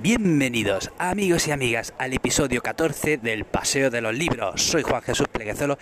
Bienvenidos 0.00 0.92
amigos 0.96 1.48
y 1.48 1.50
amigas 1.50 1.92
al 1.98 2.14
episodio 2.14 2.62
14 2.62 3.16
del 3.16 3.44
Paseo 3.44 3.90
de 3.90 4.00
los 4.00 4.14
Libros. 4.14 4.62
Soy 4.62 4.82
Juan 4.82 5.02
Jesús 5.02 5.26
Pleguezolo 5.26 5.76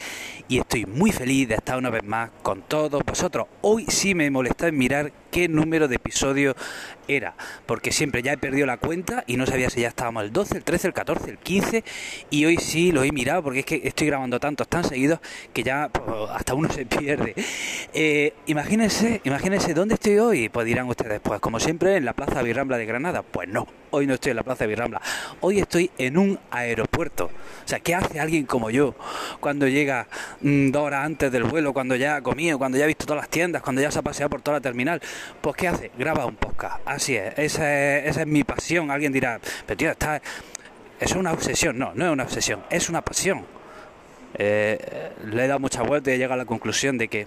y 0.49 0.59
estoy 0.59 0.87
muy 0.87 1.13
feliz 1.13 1.47
de 1.49 1.57
estar 1.57 1.77
una 1.77 1.91
vez 1.91 2.03
más 2.03 2.31
con 2.43 2.63
todos 2.63 3.03
vosotros. 3.05 3.47
Hoy 3.61 3.85
sí 3.89 4.15
me 4.15 4.31
molesta 4.31 4.69
en 4.69 4.79
mirar 4.79 5.13
qué 5.37 5.49
número 5.51 5.87
de 5.87 5.97
episodio 5.97 6.57
era, 7.09 7.35
porque 7.67 7.93
siempre 7.93 8.23
ya 8.23 8.33
he 8.33 8.39
perdido 8.39 8.65
la 8.65 8.79
cuenta 8.79 9.23
y 9.27 9.37
no 9.37 9.45
sabía 9.45 9.69
si 9.69 9.83
ya 9.83 9.89
estábamos 9.89 10.25
el 10.25 10.33
12, 10.33 10.57
el 10.57 10.65
13, 10.65 10.87
el 10.89 10.95
14, 10.95 11.31
el 11.31 11.37
15 11.37 11.85
y 12.31 12.47
hoy 12.47 12.57
sí 12.57 12.91
lo 12.91 13.05
he 13.05 13.13
mirado 13.13 13.43
porque 13.43 13.59
es 13.59 13.67
que 13.67 13.83
estoy 13.85 14.07
grabando 14.07 14.41
tantos 14.41 14.67
tan 14.67 14.83
seguidos 14.83 15.21
que 15.53 15.63
ya 15.63 15.91
pues, 15.91 16.31
hasta 16.31 16.55
uno 16.55 16.71
se 16.73 16.87
pierde. 16.87 17.35
Eh, 17.93 18.33
imagínense, 18.47 19.21
imagínense 19.25 19.75
dónde 19.75 19.97
estoy 19.97 20.19
hoy, 20.19 20.49
pues 20.49 20.65
dirán 20.65 20.89
ustedes, 20.89 21.21
pues 21.21 21.39
como 21.39 21.61
siempre 21.61 21.97
en 21.97 22.07
la 22.07 22.15
Plaza 22.15 22.41
Virrambla 22.41 22.79
de 22.79 22.87
Granada, 22.87 23.23
pues 23.23 23.47
no, 23.47 23.67
hoy 23.91 24.07
no 24.07 24.15
estoy 24.15 24.31
en 24.31 24.37
la 24.37 24.43
Plaza 24.43 24.65
Virrambla, 24.65 25.03
hoy 25.43 25.59
estoy 25.59 25.91
en 25.99 26.17
un 26.17 26.39
aeropuerto. 26.51 27.27
O 27.27 27.69
sea, 27.69 27.81
¿qué 27.81 27.95
hace 27.95 28.21
alguien 28.21 28.47
como 28.47 28.71
yo 28.71 28.95
cuando 29.41 29.69
llega 29.69 30.09
mm, 30.41 30.71
dos 30.71 30.83
horas 30.83 31.05
antes 31.05 31.31
del 31.31 31.45
vuelo, 31.45 31.73
cuando 31.73 31.95
ya 31.95 32.17
ha 32.17 32.23
comido, 32.23 32.59
cuando 32.59 32.79
ya 32.79 32.85
ha 32.85 32.87
visto 32.87 33.05
todas 33.05 33.23
las 33.23 33.29
tiendas, 33.29 33.63
cuando 33.63 33.83
ya 33.83 33.91
se 33.91 33.99
ha 33.99 34.03
paseado 34.03 34.31
por 34.31 34.41
toda 34.41 34.59
la 34.59 34.61
terminal? 34.61 35.01
Pues 35.41 35.57
¿qué 35.57 35.69
hace? 35.69 35.91
Graba 35.99 36.27
un 36.27 36.37
podcast. 36.37 36.81
Así 36.85 37.17
es, 37.17 37.39
esa 37.39 37.99
es, 37.99 38.27
mi 38.27 38.45
pasión. 38.45 38.91
Alguien 38.91 39.13
dirá, 39.13 39.41
pero 39.67 39.77
tío, 39.77 39.91
está... 39.91 40.21
es 41.01 41.13
una 41.13 41.33
obsesión. 41.33 41.79
No, 41.79 41.93
no 41.95 42.07
es 42.07 42.13
una 42.13 42.25
obsesión, 42.25 42.63
es 42.71 42.89
una 42.89 43.03
pasión. 43.03 43.45
Eh, 44.39 45.13
le 45.25 45.45
he 45.45 45.47
dado 45.49 45.61
mucha 45.61 45.83
vuelta 45.83 46.11
y 46.11 46.15
he 46.15 46.19
llegado 46.19 46.35
a 46.35 46.39
la 46.39 46.45
conclusión 46.45 46.99
de 46.99 47.09
que 47.09 47.27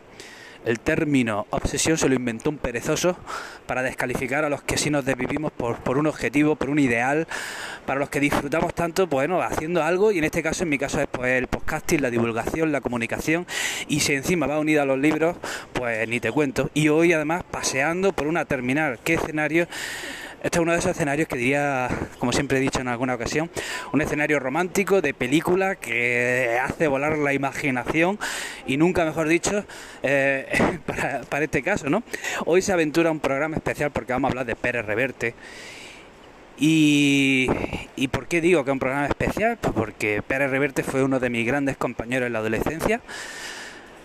el 0.66 0.80
término 0.80 1.48
obsesión 1.50 1.98
se 1.98 2.10
lo 2.10 2.16
inventó 2.16 2.50
un 2.50 2.58
perezoso 2.58 3.18
para 3.66 3.84
descalificar 3.84 4.46
a 4.46 4.50
los 4.50 4.62
que 4.64 4.78
sí 4.78 4.90
nos 4.90 5.06
desvivimos 5.06 5.52
por, 5.52 5.78
por 5.78 5.98
un 5.98 6.08
objetivo, 6.08 6.56
por 6.56 6.70
un 6.70 6.80
ideal, 6.80 7.28
para 7.86 8.00
los 8.00 8.10
que 8.10 8.20
disfrutamos 8.20 8.74
tanto, 8.74 9.08
bueno, 9.08 9.42
haciendo 9.42 9.84
algo, 9.84 10.12
y 10.12 10.18
en 10.18 10.24
este 10.24 10.44
caso, 10.44 10.64
en 10.64 10.70
mi 10.70 10.78
caso, 10.78 11.02
es 11.02 11.08
pues 11.08 11.38
el 11.38 11.48
podcasting, 11.48 12.02
la 12.02 12.10
divulgación, 12.10 12.72
la 12.72 12.82
comunicación, 12.82 13.48
y 13.88 14.02
si 14.02 14.14
encima 14.14 14.48
va 14.48 14.60
unido 14.60 14.82
a 14.82 14.86
los 14.86 15.00
libros, 15.00 15.38
pues 15.74 16.08
ni 16.08 16.20
te 16.20 16.32
cuento. 16.32 16.70
Y 16.74 16.90
hoy 16.90 17.14
además 17.14 17.44
paseando 17.50 18.14
por 18.14 18.28
una 18.28 18.46
terminal, 18.46 19.00
qué 19.04 19.16
escenario 19.16 19.68
este 20.44 20.58
es 20.58 20.62
uno 20.62 20.72
de 20.72 20.80
esos 20.80 20.92
escenarios 20.92 21.28
que 21.28 21.38
diría, 21.38 21.90
como 22.18 22.32
siempre 22.32 22.58
he 22.58 22.62
dicho 22.62 22.80
en 22.80 22.88
alguna 22.88 23.16
ocasión, 23.16 23.50
un 23.92 24.02
escenario 24.02 24.40
romántico 24.40 25.02
de 25.02 25.14
película 25.14 25.76
que 25.76 26.60
hace 26.64 26.88
volar 26.88 27.18
la 27.18 27.34
imaginación 27.34 28.18
y 28.66 28.78
nunca 28.78 29.04
mejor 29.04 29.28
dicho 29.28 29.66
eh, 30.02 30.80
para, 31.30 31.44
este 31.44 31.62
caso, 31.62 31.90
¿no? 31.90 32.04
Hoy 32.46 32.62
se 32.62 32.72
aventura 32.72 33.12
un 33.12 33.20
programa 33.20 33.58
especial 33.58 33.92
porque 33.92 34.14
vamos 34.14 34.30
a 34.30 34.32
hablar 34.32 34.46
de 34.46 34.56
Pérez 34.56 34.86
Reverte. 34.86 35.36
Y, 36.58 37.48
¿Y 37.96 38.10
por 38.10 38.28
qué 38.28 38.42
digo 38.42 38.64
que 38.64 38.72
es 38.72 38.74
un 38.74 38.80
programa 38.80 39.08
especial? 39.08 39.58
Pues 39.60 39.74
porque 39.74 40.22
Pérez 40.22 40.52
Reverte 40.52 40.84
fue 40.84 41.04
uno 41.04 41.20
de 41.20 41.30
mis 41.30 41.46
grandes 41.46 41.78
compañeros 41.78 42.28
en 42.28 42.34
la 42.34 42.40
adolescencia 42.40 43.02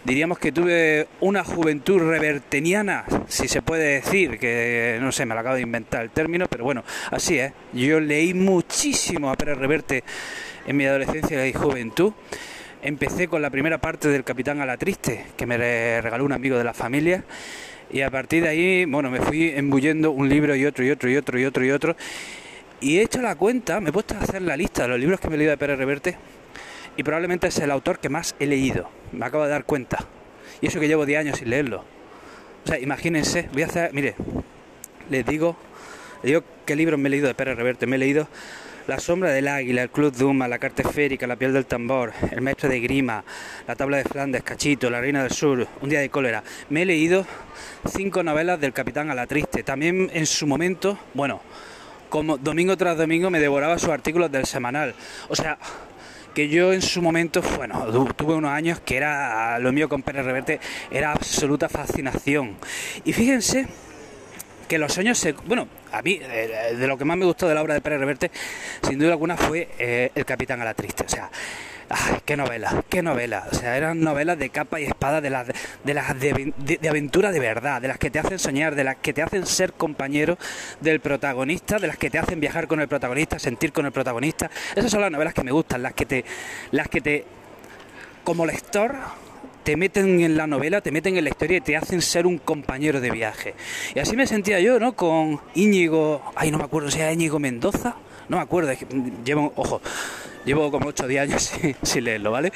diríamos 0.05 0.39
que 0.39 0.53
tuve 0.53 1.09
una 1.21 1.45
juventud 1.45 1.99
reverteniana, 1.99 3.05
si 3.27 3.49
se 3.49 3.63
puede 3.63 3.95
decir, 3.95 4.39
que 4.39 4.99
no 5.01 5.11
sé, 5.13 5.27
me 5.27 5.35
lo 5.35 5.41
acabo 5.41 5.57
de 5.57 5.63
inventar 5.63 6.03
el 6.03 6.11
término, 6.11 6.47
pero 6.49 6.65
bueno, 6.65 6.85
así 7.11 7.39
es. 7.39 7.53
Yo 7.73 8.01
leí 8.01 8.35
muchísimo 8.35 9.31
a 9.31 9.37
Pérez 9.37 9.59
Reverte 9.59 10.05
en 10.67 10.77
mi 10.77 10.85
adolescencia 10.85 11.47
y 11.47 11.53
juventud. 11.53 12.13
Empecé 12.83 13.29
con 13.29 13.41
la 13.41 13.49
primera 13.49 13.79
parte 13.79 14.09
del 14.09 14.25
Capitán 14.25 14.61
a 14.61 14.67
la 14.67 14.77
Triste, 14.77 15.25
que 15.37 15.47
me 15.47 15.57
regaló 15.57 16.25
un 16.25 16.33
amigo 16.33 16.59
de 16.59 16.65
la 16.65 16.75
familia, 16.75 17.25
y 17.91 18.03
a 18.03 18.11
partir 18.11 18.43
de 18.43 18.51
ahí, 18.51 18.85
bueno, 18.85 19.11
me 19.11 19.21
fui 19.21 19.51
embullendo 19.57 20.11
un 20.11 20.29
libro 20.29 20.55
y 20.55 20.67
otro 20.67 20.85
y 20.85 20.91
otro 20.91 21.11
y 21.11 21.17
otro 21.17 21.39
y 21.39 21.45
otro 21.47 21.65
y 21.65 21.71
otro. 21.71 21.97
Y 22.81 22.99
he 22.99 23.03
hecho 23.03 23.23
la 23.23 23.37
cuenta, 23.37 23.81
me 23.81 23.89
he 23.89 23.93
puesto 23.93 24.15
a 24.15 24.21
hacer 24.21 24.43
la 24.43 24.57
lista 24.57 24.83
de 24.83 24.89
los 24.89 25.01
libros 25.01 25.19
que 25.19 25.29
me 25.29 25.37
he 25.37 25.39
leído 25.39 25.53
de 25.53 25.57
Pérez 25.57 25.79
Reverte 25.79 26.17
y 26.97 27.03
probablemente 27.03 27.49
es 27.49 27.59
el 27.59 27.71
autor 27.71 27.99
que 27.99 28.09
más 28.09 28.35
he 28.39 28.47
leído. 28.47 28.89
Me 29.13 29.27
acabo 29.27 29.45
de 29.45 29.51
dar 29.51 29.65
cuenta. 29.65 30.07
Y 30.61 30.69
eso 30.69 30.81
que 30.81 30.89
llevo 30.89 31.07
10 31.07 31.21
años 31.21 31.39
sin 31.39 31.51
leerlo. 31.51 31.85
O 32.65 32.69
sea, 32.69 32.79
imagínense, 32.79 33.49
voy 33.53 33.63
a 33.63 33.67
hacer, 33.67 33.93
mire, 33.93 34.15
les 35.11 35.27
digo, 35.27 35.57
les 36.23 36.33
digo 36.33 36.45
qué 36.65 36.77
libros 36.77 36.99
me 36.99 37.09
he 37.09 37.11
leído 37.11 37.27
de 37.27 37.35
Pérez 37.35 37.57
Reverte. 37.57 37.87
Me 37.87 37.97
he 37.97 37.99
leído 37.99 38.29
La 38.87 39.01
sombra 39.01 39.31
del 39.31 39.49
águila, 39.49 39.83
El 39.83 39.91
Club 39.91 40.15
Duma, 40.15 40.49
La 40.49 40.59
carta 40.59 40.83
esférica, 40.83 41.27
La 41.27 41.37
piel 41.37 41.53
del 41.53 41.67
tambor, 41.67 42.13
El 42.31 42.41
maestro 42.41 42.69
de 42.69 42.81
grima, 42.81 43.25
La 43.67 43.77
tabla 43.77 43.99
de 43.99 44.05
Flandes, 44.05 44.43
Cachito, 44.43 44.89
La 44.89 45.01
reina 45.01 45.23
del 45.23 45.33
sur, 45.33 45.67
Un 45.83 45.89
día 45.89 46.01
de 46.01 46.09
cólera. 46.09 46.43
Me 46.71 46.83
he 46.83 46.87
leído 46.87 47.27
cinco 47.87 48.23
novelas 48.23 48.61
del 48.61 48.73
Capitán 48.73 49.11
a 49.11 49.15
la 49.15 49.27
Triste. 49.27 49.63
También 49.63 50.11
en 50.15 50.27
su 50.27 50.47
momento, 50.47 50.99
bueno, 51.13 51.43
como 52.09 52.39
domingo 52.39 52.77
tras 52.77 52.97
domingo 52.97 53.29
me 53.29 53.41
devoraba 53.41 53.79
sus 53.79 53.91
artículos 53.91 54.31
del 54.31 54.47
semanal. 54.47 54.95
O 55.29 55.35
sea, 55.35 55.59
que 56.35 56.49
yo 56.49 56.73
en 56.73 56.83
su 56.83 57.01
momento, 57.01 57.41
bueno, 57.57 57.87
tuve 58.17 58.35
unos 58.35 58.51
años 58.51 58.81
que 58.81 58.97
era, 58.97 59.59
lo 59.61 59.73
mío 59.73 59.89
con 59.89 60.03
Pérez 60.03 60.25
Reverte, 60.27 60.61
era 60.91 61.13
absoluta 61.13 61.69
fascinación. 61.69 62.57
Y 63.05 63.13
fíjense 63.13 63.67
que 64.69 64.79
los 64.79 64.93
sueños 64.93 65.17
se... 65.19 65.33
Bueno, 65.33 65.69
a 65.93 66.03
mí, 66.03 66.19
eh, 66.21 66.75
de 66.77 66.87
lo 66.87 66.99
que 66.99 67.05
más 67.05 67.17
me 67.17 67.25
gustó 67.25 67.49
de 67.49 67.55
la 67.55 67.63
obra 67.63 67.75
de 67.75 67.81
Pérez 67.81 68.01
Reverte, 68.01 68.31
sin 68.83 68.99
duda 68.99 69.13
alguna 69.13 69.37
fue 69.37 69.69
eh, 69.79 70.11
El 70.15 70.25
Capitán 70.25 70.61
a 70.61 70.65
la 70.65 70.75
Triste. 70.75 71.05
O 71.05 71.09
sea, 71.09 71.31
Ay, 71.97 72.17
qué 72.25 72.37
novela, 72.37 72.83
qué 72.89 73.03
novela. 73.03 73.47
O 73.53 73.55
sea, 73.55 73.77
eran 73.77 74.01
novelas 74.01 74.37
de 74.37 74.51
capa 74.51 74.81
y 74.81 74.85
espada, 74.85 75.21
de 75.21 75.31
las 75.31 75.47
de, 75.47 75.95
las 75.95 76.19
de, 76.19 76.89
aventura 76.89 77.31
de 77.31 77.39
verdad, 77.39 77.81
de 77.81 77.87
las 77.87 77.99
que 77.99 78.11
te 78.11 78.19
hacen 78.19 78.41
soñar, 78.41 78.75
de 78.75 78.83
las 78.83 78.97
que 78.97 79.13
te 79.13 79.23
hacen 79.23 79.47
ser 79.47 79.75
compañero 79.75 80.37
del 80.81 80.99
protagonista, 80.99 81.79
de 81.79 81.87
las 81.87 81.97
que 81.97 82.11
te 82.11 82.19
hacen 82.19 82.41
viajar 82.41 82.67
con 82.67 82.81
el 82.81 82.89
protagonista, 82.89 83.39
sentir 83.39 83.73
con 83.73 83.87
el 83.87 83.93
protagonista. 83.93 84.51
Esas 84.75 84.91
son 84.91 85.03
las 85.03 85.11
novelas 85.13 85.35
que 85.35 85.45
me 85.45 85.53
gustan, 85.53 85.85
las 85.85 85.95
que 85.95 86.05
te, 86.05 86.25
las 86.73 86.89
que 86.89 87.01
te, 87.01 87.25
como 88.25 88.45
lector, 88.45 88.97
te 89.63 89.77
meten 89.77 90.21
en 90.21 90.37
la 90.37 90.49
novela, 90.49 90.81
te 90.81 90.91
meten 90.91 91.17
en 91.17 91.23
la 91.23 91.31
historia 91.31 91.59
y 91.59 91.61
te 91.61 91.77
hacen 91.77 92.03
ser 92.03 92.27
un 92.27 92.39
compañero 92.39 93.01
de 93.01 93.13
viaje. 93.13 93.55
Y 93.95 94.01
así 94.01 94.17
me 94.17 94.27
sentía 94.27 94.59
yo, 94.59 94.81
¿no? 94.81 94.97
Con 94.97 95.41
Íñigo, 95.55 96.23
ay, 96.35 96.51
no 96.51 96.59
me 96.59 96.65
acuerdo 96.65 96.91
si 96.91 96.99
era 96.99 97.13
Íñigo 97.13 97.39
Mendoza, 97.39 97.95
no 98.29 98.39
me 98.39 98.43
acuerdo, 98.43 98.73
llevo, 99.25 99.53
ojo, 99.55 99.81
llevo 100.45 100.71
como 100.71 100.89
8 100.89 101.05
o 101.05 101.09
10 101.09 101.23
años 101.23 101.53
sin, 101.83 102.05
leerlo, 102.05 102.31
¿vale? 102.31 102.53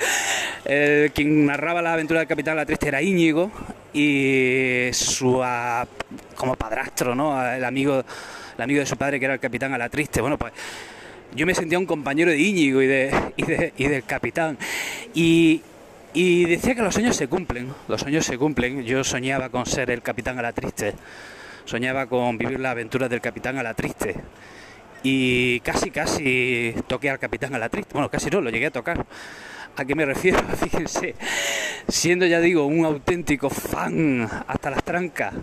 Quien 1.15 1.47
narraba 1.47 1.83
la 1.83 1.95
aventura 1.95 2.21
del 2.21 2.29
Capitán 2.29 2.57
La 2.57 2.67
Triste 2.67 2.89
era 2.89 3.03
Íñigo 3.03 3.51
y 3.93 4.89
su 4.93 5.43
ah, 5.43 5.87
como 6.35 6.57
padrastro, 6.57 7.15
¿no? 7.15 7.45
El 7.45 7.65
amigo, 7.65 8.05
el 8.57 8.63
amigo 8.63 8.81
de 8.81 8.87
su 8.87 8.97
padre 8.97 9.19
que 9.19 9.25
era 9.25 9.35
el 9.35 9.41
Capitán 9.41 9.73
a 9.75 9.79
la 9.79 9.89
Triste. 9.89 10.21
Bueno, 10.21 10.39
pues 10.39 10.53
yo 11.35 11.47
me 11.47 11.55
sentía 11.55 11.79
un 11.79 11.87
compañero 11.87 12.31
de 12.31 12.39
Íñigo 12.39 12.83
y, 12.83 12.87
de, 12.87 13.33
y, 13.37 13.43
de, 13.43 13.73
y 13.77 13.87
del 13.87 14.05
Capitán. 14.05 14.59
Y, 15.15 15.63
y 16.13 16.45
decía 16.45 16.75
que 16.75 16.83
los 16.83 16.95
sueños 16.95 17.17
se 17.17 17.29
cumplen, 17.29 17.73
los 17.87 18.01
sueños 18.01 18.27
se 18.27 18.37
cumplen. 18.37 18.85
Yo 18.85 19.05
soñaba 19.05 19.49
con 19.49 19.67
ser 19.67 19.91
el 19.91 20.03
Capitán 20.03 20.39
a 20.39 20.43
la 20.43 20.53
Triste, 20.53 20.95
soñaba 21.65 22.07
con 22.07 22.37
vivir 22.39 22.61
la 22.61 22.73
aventura 22.73 23.09
del 23.09 23.21
Capitán 23.21 23.59
a 23.59 23.63
la 23.63 23.75
Triste 23.75 24.17
y 25.03 25.61
casi, 25.61 25.91
casi 25.91 26.75
toqué 26.87 27.11
al 27.11 27.19
capitán 27.19 27.55
a 27.55 27.59
la 27.59 27.69
triste. 27.69 27.93
Bueno, 27.93 28.11
casi 28.11 28.31
no, 28.31 28.41
lo 28.41 28.51
llegué 28.51 28.67
a 28.67 28.71
tocar. 28.71 29.07
¿A 29.77 29.85
qué 29.85 29.95
me 29.95 30.05
refiero? 30.05 30.39
Fíjense, 30.63 31.15
siendo 31.87 32.27
ya 32.27 32.41
digo 32.41 32.67
un 32.67 32.85
auténtico 32.85 33.49
fan 33.49 34.29
hasta 34.47 34.71
las 34.71 34.83
trancas, 34.83 35.35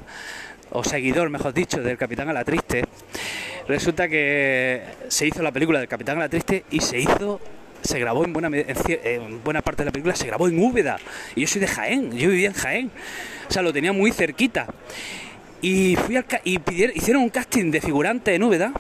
o 0.71 0.83
seguidor, 0.83 1.29
mejor 1.29 1.53
dicho, 1.53 1.81
del 1.81 1.97
Capitán 1.97 2.29
a 2.29 2.33
la 2.33 2.43
Triste, 2.43 2.83
resulta 3.67 4.09
que 4.09 4.83
se 5.07 5.27
hizo 5.27 5.41
la 5.41 5.51
película 5.51 5.79
del 5.79 5.87
Capitán 5.87 6.17
a 6.17 6.22
la 6.22 6.29
Triste 6.29 6.66
y 6.72 6.81
se 6.81 6.99
hizo 6.99 7.39
se 7.81 7.99
grabó 7.99 8.25
en 8.25 8.33
buena, 8.33 8.49
en 8.51 9.43
buena 9.43 9.61
parte 9.61 9.83
de 9.83 9.85
la 9.85 9.91
película, 9.91 10.16
se 10.16 10.25
grabó 10.25 10.47
en 10.47 10.57
Úbeda. 10.57 10.97
Y 11.35 11.41
yo 11.41 11.47
soy 11.47 11.61
de 11.61 11.67
Jaén, 11.67 12.11
yo 12.17 12.29
vivía 12.29 12.47
en 12.47 12.55
Jaén. 12.55 12.91
O 13.47 13.53
sea, 13.53 13.61
lo 13.61 13.72
tenía 13.72 13.93
muy 13.93 14.11
cerquita. 14.11 14.66
Y 15.61 15.95
fui 15.95 16.16
al 16.16 16.25
y 16.43 16.59
hicieron 16.95 17.22
un 17.22 17.29
casting 17.29 17.69
de 17.69 17.81
figurante 17.81 18.33
en 18.33 18.41
Úbeda 18.41 18.73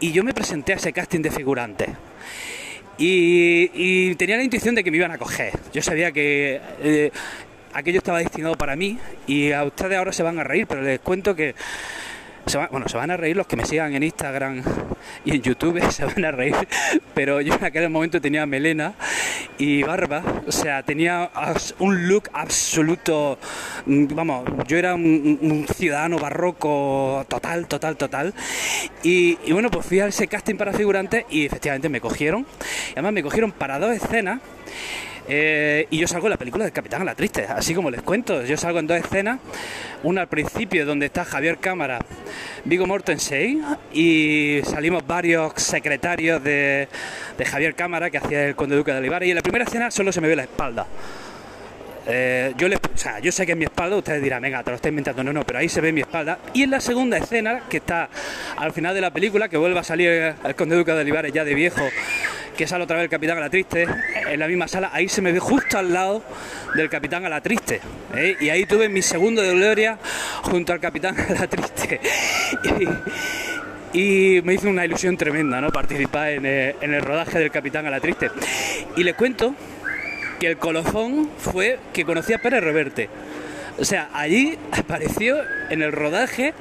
y 0.00 0.12
yo 0.12 0.24
me 0.24 0.34
presenté 0.34 0.72
a 0.72 0.76
ese 0.76 0.92
casting 0.92 1.20
de 1.20 1.30
figurantes. 1.30 1.88
Y, 2.98 4.14
tenía 4.16 4.36
la 4.36 4.42
intuición 4.42 4.74
de 4.74 4.82
que 4.82 4.90
me 4.90 4.96
iban 4.96 5.12
a 5.12 5.18
coger. 5.18 5.52
Yo 5.72 5.82
sabía 5.82 6.10
que 6.10 6.60
eh, 6.80 7.10
aquello 7.72 7.98
estaba 7.98 8.18
destinado 8.18 8.56
para 8.56 8.74
mí 8.74 8.98
y 9.26 9.52
a 9.52 9.64
ustedes 9.64 9.96
ahora 9.96 10.12
se 10.12 10.22
van 10.22 10.38
a 10.38 10.44
reír, 10.44 10.66
pero 10.66 10.82
les 10.82 10.98
cuento 11.00 11.36
que 11.36 11.54
bueno, 12.70 12.88
se 12.88 12.96
van 12.96 13.10
a 13.10 13.16
reír 13.16 13.36
los 13.36 13.46
que 13.46 13.56
me 13.56 13.66
sigan 13.66 13.94
en 13.94 14.02
Instagram 14.02 14.62
y 15.24 15.34
en 15.34 15.42
YouTube, 15.42 15.80
se 15.90 16.04
van 16.04 16.24
a 16.24 16.30
reír, 16.30 16.54
pero 17.14 17.40
yo 17.40 17.54
en 17.54 17.64
aquel 17.64 17.90
momento 17.90 18.20
tenía 18.20 18.46
melena 18.46 18.94
y 19.58 19.82
barba, 19.82 20.22
o 20.46 20.52
sea, 20.52 20.82
tenía 20.82 21.30
un 21.78 22.08
look 22.08 22.30
absoluto, 22.32 23.38
mm, 23.86 24.06
vamos, 24.14 24.44
yo 24.66 24.78
era 24.78 24.94
un, 24.94 25.66
ciudadano 25.74 26.18
barroco 26.18 27.24
total, 27.28 27.66
total, 27.66 27.96
total, 27.96 28.34
y, 29.02 29.36
bueno, 29.52 29.70
pues 29.70 29.84
fui 29.86 30.00
a 30.00 30.06
ese 30.06 30.26
casting 30.28 30.56
para 30.56 30.72
figurantes 30.72 31.24
y 31.30 31.44
efectivamente 31.44 31.88
me 31.88 32.00
cogieron, 32.00 32.46
además 32.92 33.12
me 33.12 33.22
cogieron 33.22 33.52
para 33.52 33.78
dos 33.78 33.92
escenas, 33.92 34.40
eh, 35.30 35.86
y 35.90 35.98
yo 35.98 36.08
salgo 36.08 36.26
en 36.26 36.30
la 36.30 36.36
película 36.38 36.64
del 36.64 36.72
Capitán 36.72 37.02
a 37.02 37.04
la 37.04 37.14
Triste, 37.14 37.44
así 37.44 37.74
como 37.74 37.90
les 37.90 38.00
cuento. 38.00 38.42
Yo 38.44 38.56
salgo 38.56 38.78
en 38.78 38.86
dos 38.86 38.96
escenas. 38.96 39.40
Una 40.02 40.22
al 40.22 40.28
principio 40.28 40.86
donde 40.86 41.06
está 41.06 41.24
Javier 41.24 41.58
Cámara 41.58 41.98
Vigo 42.64 42.86
Mortensen 42.86 43.64
y 43.92 44.60
salimos 44.64 45.06
varios 45.06 45.52
secretarios 45.56 46.42
de, 46.42 46.88
de 47.36 47.44
Javier 47.44 47.74
Cámara, 47.74 48.10
que 48.10 48.18
hacía 48.18 48.46
el 48.46 48.56
conde 48.56 48.76
duque 48.76 48.92
de 48.92 48.98
Olivares, 48.98 49.26
y 49.26 49.30
en 49.30 49.36
la 49.36 49.42
primera 49.42 49.64
escena 49.64 49.90
solo 49.90 50.12
se 50.12 50.20
me 50.20 50.28
ve 50.28 50.36
la 50.36 50.42
espalda. 50.42 50.86
Eh, 52.10 52.54
yo, 52.56 52.68
les, 52.68 52.78
o 52.78 52.96
sea, 52.96 53.18
yo 53.18 53.30
sé 53.30 53.44
que 53.44 53.52
es 53.52 53.58
mi 53.58 53.64
espalda, 53.64 53.94
ustedes 53.96 54.22
dirán, 54.22 54.40
venga, 54.40 54.62
te 54.62 54.70
lo 54.70 54.76
estoy 54.76 54.88
inventando, 54.88 55.22
no, 55.22 55.30
no, 55.30 55.44
pero 55.44 55.58
ahí 55.58 55.68
se 55.68 55.82
ve 55.82 55.92
mi 55.92 56.00
espalda. 56.00 56.38
Y 56.54 56.62
en 56.62 56.70
la 56.70 56.80
segunda 56.80 57.18
escena, 57.18 57.60
que 57.68 57.76
está 57.76 58.08
al 58.56 58.72
final 58.72 58.94
de 58.94 59.02
la 59.02 59.10
película, 59.10 59.50
que 59.50 59.58
vuelve 59.58 59.78
a 59.78 59.84
salir 59.84 60.34
el 60.42 60.54
conde 60.54 60.76
duque 60.76 60.92
de 60.92 61.00
Olivares 61.02 61.32
ya 61.34 61.44
de 61.44 61.52
viejo, 61.52 61.82
que 62.58 62.66
sale 62.66 62.82
otra 62.82 62.96
vez 62.96 63.04
el 63.04 63.10
capitán 63.10 63.38
a 63.38 63.40
la 63.40 63.50
triste, 63.50 63.86
en 64.28 64.40
la 64.40 64.48
misma 64.48 64.66
sala, 64.66 64.90
ahí 64.92 65.08
se 65.08 65.22
me 65.22 65.30
ve 65.30 65.38
justo 65.38 65.78
al 65.78 65.92
lado 65.92 66.24
del 66.74 66.90
capitán 66.90 67.24
a 67.24 67.28
la 67.28 67.40
triste. 67.40 67.80
¿eh? 68.16 68.36
Y 68.40 68.48
ahí 68.48 68.66
tuve 68.66 68.88
mi 68.88 69.00
segundo 69.00 69.40
de 69.42 69.54
gloria 69.54 69.96
junto 70.42 70.72
al 70.72 70.80
capitán 70.80 71.14
a 71.28 71.32
la 71.34 71.46
triste. 71.46 72.00
Y, 73.92 74.42
me 74.42 74.54
hizo 74.54 74.68
una 74.68 74.84
ilusión 74.84 75.16
tremenda, 75.16 75.60
¿no? 75.60 75.70
Participar 75.70 76.30
en 76.30 76.46
el, 76.46 76.74
en 76.80 76.94
el 76.94 77.00
rodaje 77.00 77.38
del 77.38 77.52
capitán 77.52 77.86
a 77.86 77.90
la 77.90 78.00
triste. 78.00 78.28
Y 78.96 79.04
les 79.04 79.14
cuento 79.14 79.54
que 80.40 80.48
el 80.48 80.58
colofón 80.58 81.30
fue 81.38 81.78
que 81.92 82.04
conocí 82.04 82.32
a 82.32 82.38
Pérez 82.38 82.64
Reverte. 82.64 83.08
O 83.78 83.84
sea, 83.84 84.10
allí 84.12 84.58
apareció 84.72 85.36
en 85.70 85.82
el 85.82 85.92
rodaje, 85.92 86.54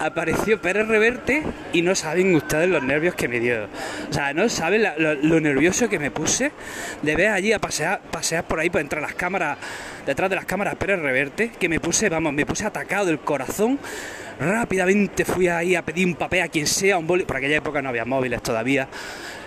apareció 0.00 0.60
Pérez 0.60 0.88
Reverte 0.88 1.42
y 1.72 1.82
no 1.82 1.94
saben 1.94 2.34
ustedes 2.34 2.68
los 2.68 2.82
nervios 2.82 3.14
que 3.14 3.28
me 3.28 3.38
dio. 3.38 3.68
O 4.08 4.12
sea, 4.12 4.32
no 4.32 4.48
saben 4.48 4.82
lo 4.98 5.40
nervioso 5.40 5.88
que 5.88 5.98
me 5.98 6.10
puse 6.10 6.50
de 7.02 7.16
ver 7.16 7.28
allí 7.28 7.52
a 7.52 7.58
pasear, 7.58 8.00
pasear 8.10 8.44
por 8.44 8.58
ahí, 8.58 8.70
por 8.70 8.80
entre 8.80 9.00
las 9.00 9.14
cámaras, 9.14 9.58
detrás 10.06 10.30
de 10.30 10.36
las 10.36 10.46
cámaras 10.46 10.74
Pérez 10.76 11.00
Reverte, 11.00 11.50
que 11.50 11.68
me 11.68 11.80
puse, 11.80 12.08
vamos, 12.08 12.32
me 12.32 12.46
puse 12.46 12.64
atacado 12.64 13.06
del 13.06 13.20
corazón. 13.20 13.78
Rápidamente 14.40 15.26
fui 15.26 15.48
ahí 15.48 15.74
a 15.74 15.82
pedir 15.82 16.06
un 16.06 16.14
papel 16.14 16.40
a 16.40 16.48
quien 16.48 16.66
sea, 16.66 16.96
un 16.96 17.06
boli. 17.06 17.24
Por 17.24 17.36
aquella 17.36 17.56
época 17.56 17.82
no 17.82 17.90
había 17.90 18.06
móviles 18.06 18.42
todavía. 18.42 18.88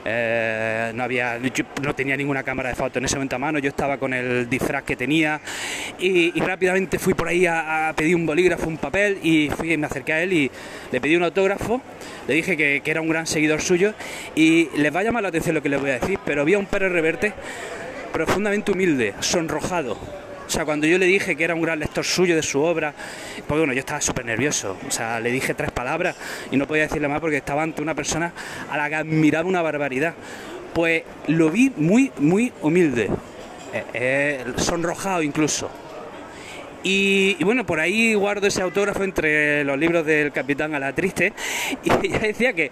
eh, 0.06 0.92
no 0.94 1.04
había 1.04 1.40
no 1.82 1.96
tenía 1.96 2.18
ninguna 2.18 2.44
cámara 2.44 2.70
de 2.70 2.76
foto 2.76 3.00
en 3.00 3.06
ese 3.06 3.16
momento 3.16 3.38
a 3.38 3.40
mano 3.40 3.60
yo 3.60 3.70
estaba 3.70 3.98
con 3.98 4.14
el 4.14 4.50
disfraz 4.50 4.84
que 4.84 4.96
tenía 4.96 5.40
y, 5.98 6.32
rápidamente 6.42 7.00
fui 7.00 7.14
por 7.14 7.30
ahí 7.30 7.46
a, 7.46 7.94
pedir 7.96 8.16
un 8.16 8.26
bolígrafo 8.26 8.68
un 8.68 8.78
papel 8.78 9.20
y 9.24 9.50
fui 9.50 9.78
me 9.78 9.88
acerqué 9.88 10.14
a 10.14 10.22
él 10.22 10.34
y 10.34 10.52
le 10.92 11.00
pedí 11.00 11.16
un 11.16 11.24
autógrafo 11.24 11.82
le 12.28 12.34
dije 12.34 12.58
que, 12.58 12.82
que 12.84 12.92
era 12.92 13.00
un 13.00 13.08
gran 13.08 13.26
seguidor 13.26 13.62
suyo 13.62 13.94
y 14.36 14.70
les 14.76 14.94
va 14.94 15.00
a 15.00 15.04
llamar 15.04 15.24
la 15.24 15.30
atención 15.30 15.56
lo 15.56 15.64
que 15.64 15.70
les 15.70 15.80
voy 15.80 15.92
a 15.92 16.00
decir 16.00 16.20
pero 16.26 16.44
vi 16.44 16.54
a 16.56 16.60
un 16.60 16.66
Pérez 16.66 16.92
Reverte 16.92 17.34
profundamente 18.12 18.74
humilde 18.74 19.14
sonrojado 19.22 19.98
sea, 20.54 20.66
cuando 20.66 20.86
yo 20.86 20.98
le 20.98 21.06
dije 21.06 21.36
que 21.36 21.44
era 21.44 21.56
un 21.56 21.62
gran 21.62 21.80
lector 21.80 22.06
suyo 22.06 22.36
de 22.36 22.44
su 22.44 22.62
obra, 22.62 22.94
pues 23.48 23.58
bueno, 23.58 23.74
yo 23.74 23.80
estaba 23.80 24.00
súper 24.02 24.26
nervioso. 24.26 24.78
O 24.88 24.92
sea, 24.92 25.20
le 25.20 25.32
dije 25.32 25.54
tres 25.54 25.72
palabras 25.72 26.16
y 26.52 26.58
no 26.58 26.68
podía 26.68 26.84
decirle 26.84 27.08
más 27.08 27.20
porque 27.20 27.38
estaba 27.38 27.64
ante 27.64 27.82
una 27.82 27.96
persona 27.96 28.32
a 28.70 28.78
la 28.78 28.88
que 28.88 28.96
admiraba 28.96 29.50
una 29.50 29.62
barbaridad. 29.62 30.14
Pues 30.74 31.04
lo 31.28 31.50
vi 31.50 31.72
muy, 31.76 32.12
muy 32.20 32.54
humilde, 32.62 33.10
eh, 33.74 33.84
eh, 33.94 34.46
sonrojado 34.58 35.24
incluso. 35.24 35.70
Y, 36.84 37.38
y 37.40 37.44
bueno, 37.44 37.66
por 37.66 37.80
ahí 37.80 38.14
guardo 38.14 38.46
ese 38.48 38.62
autógrafo 38.62 39.04
entre 39.04 39.64
los 39.64 39.78
libros 39.78 40.06
del 40.06 40.32
Capitán 40.32 40.76
a 40.76 40.80
la 40.80 40.94
Triste 40.94 41.34
y 41.84 42.08
ella 42.08 42.20
decía 42.20 42.54
que, 42.54 42.72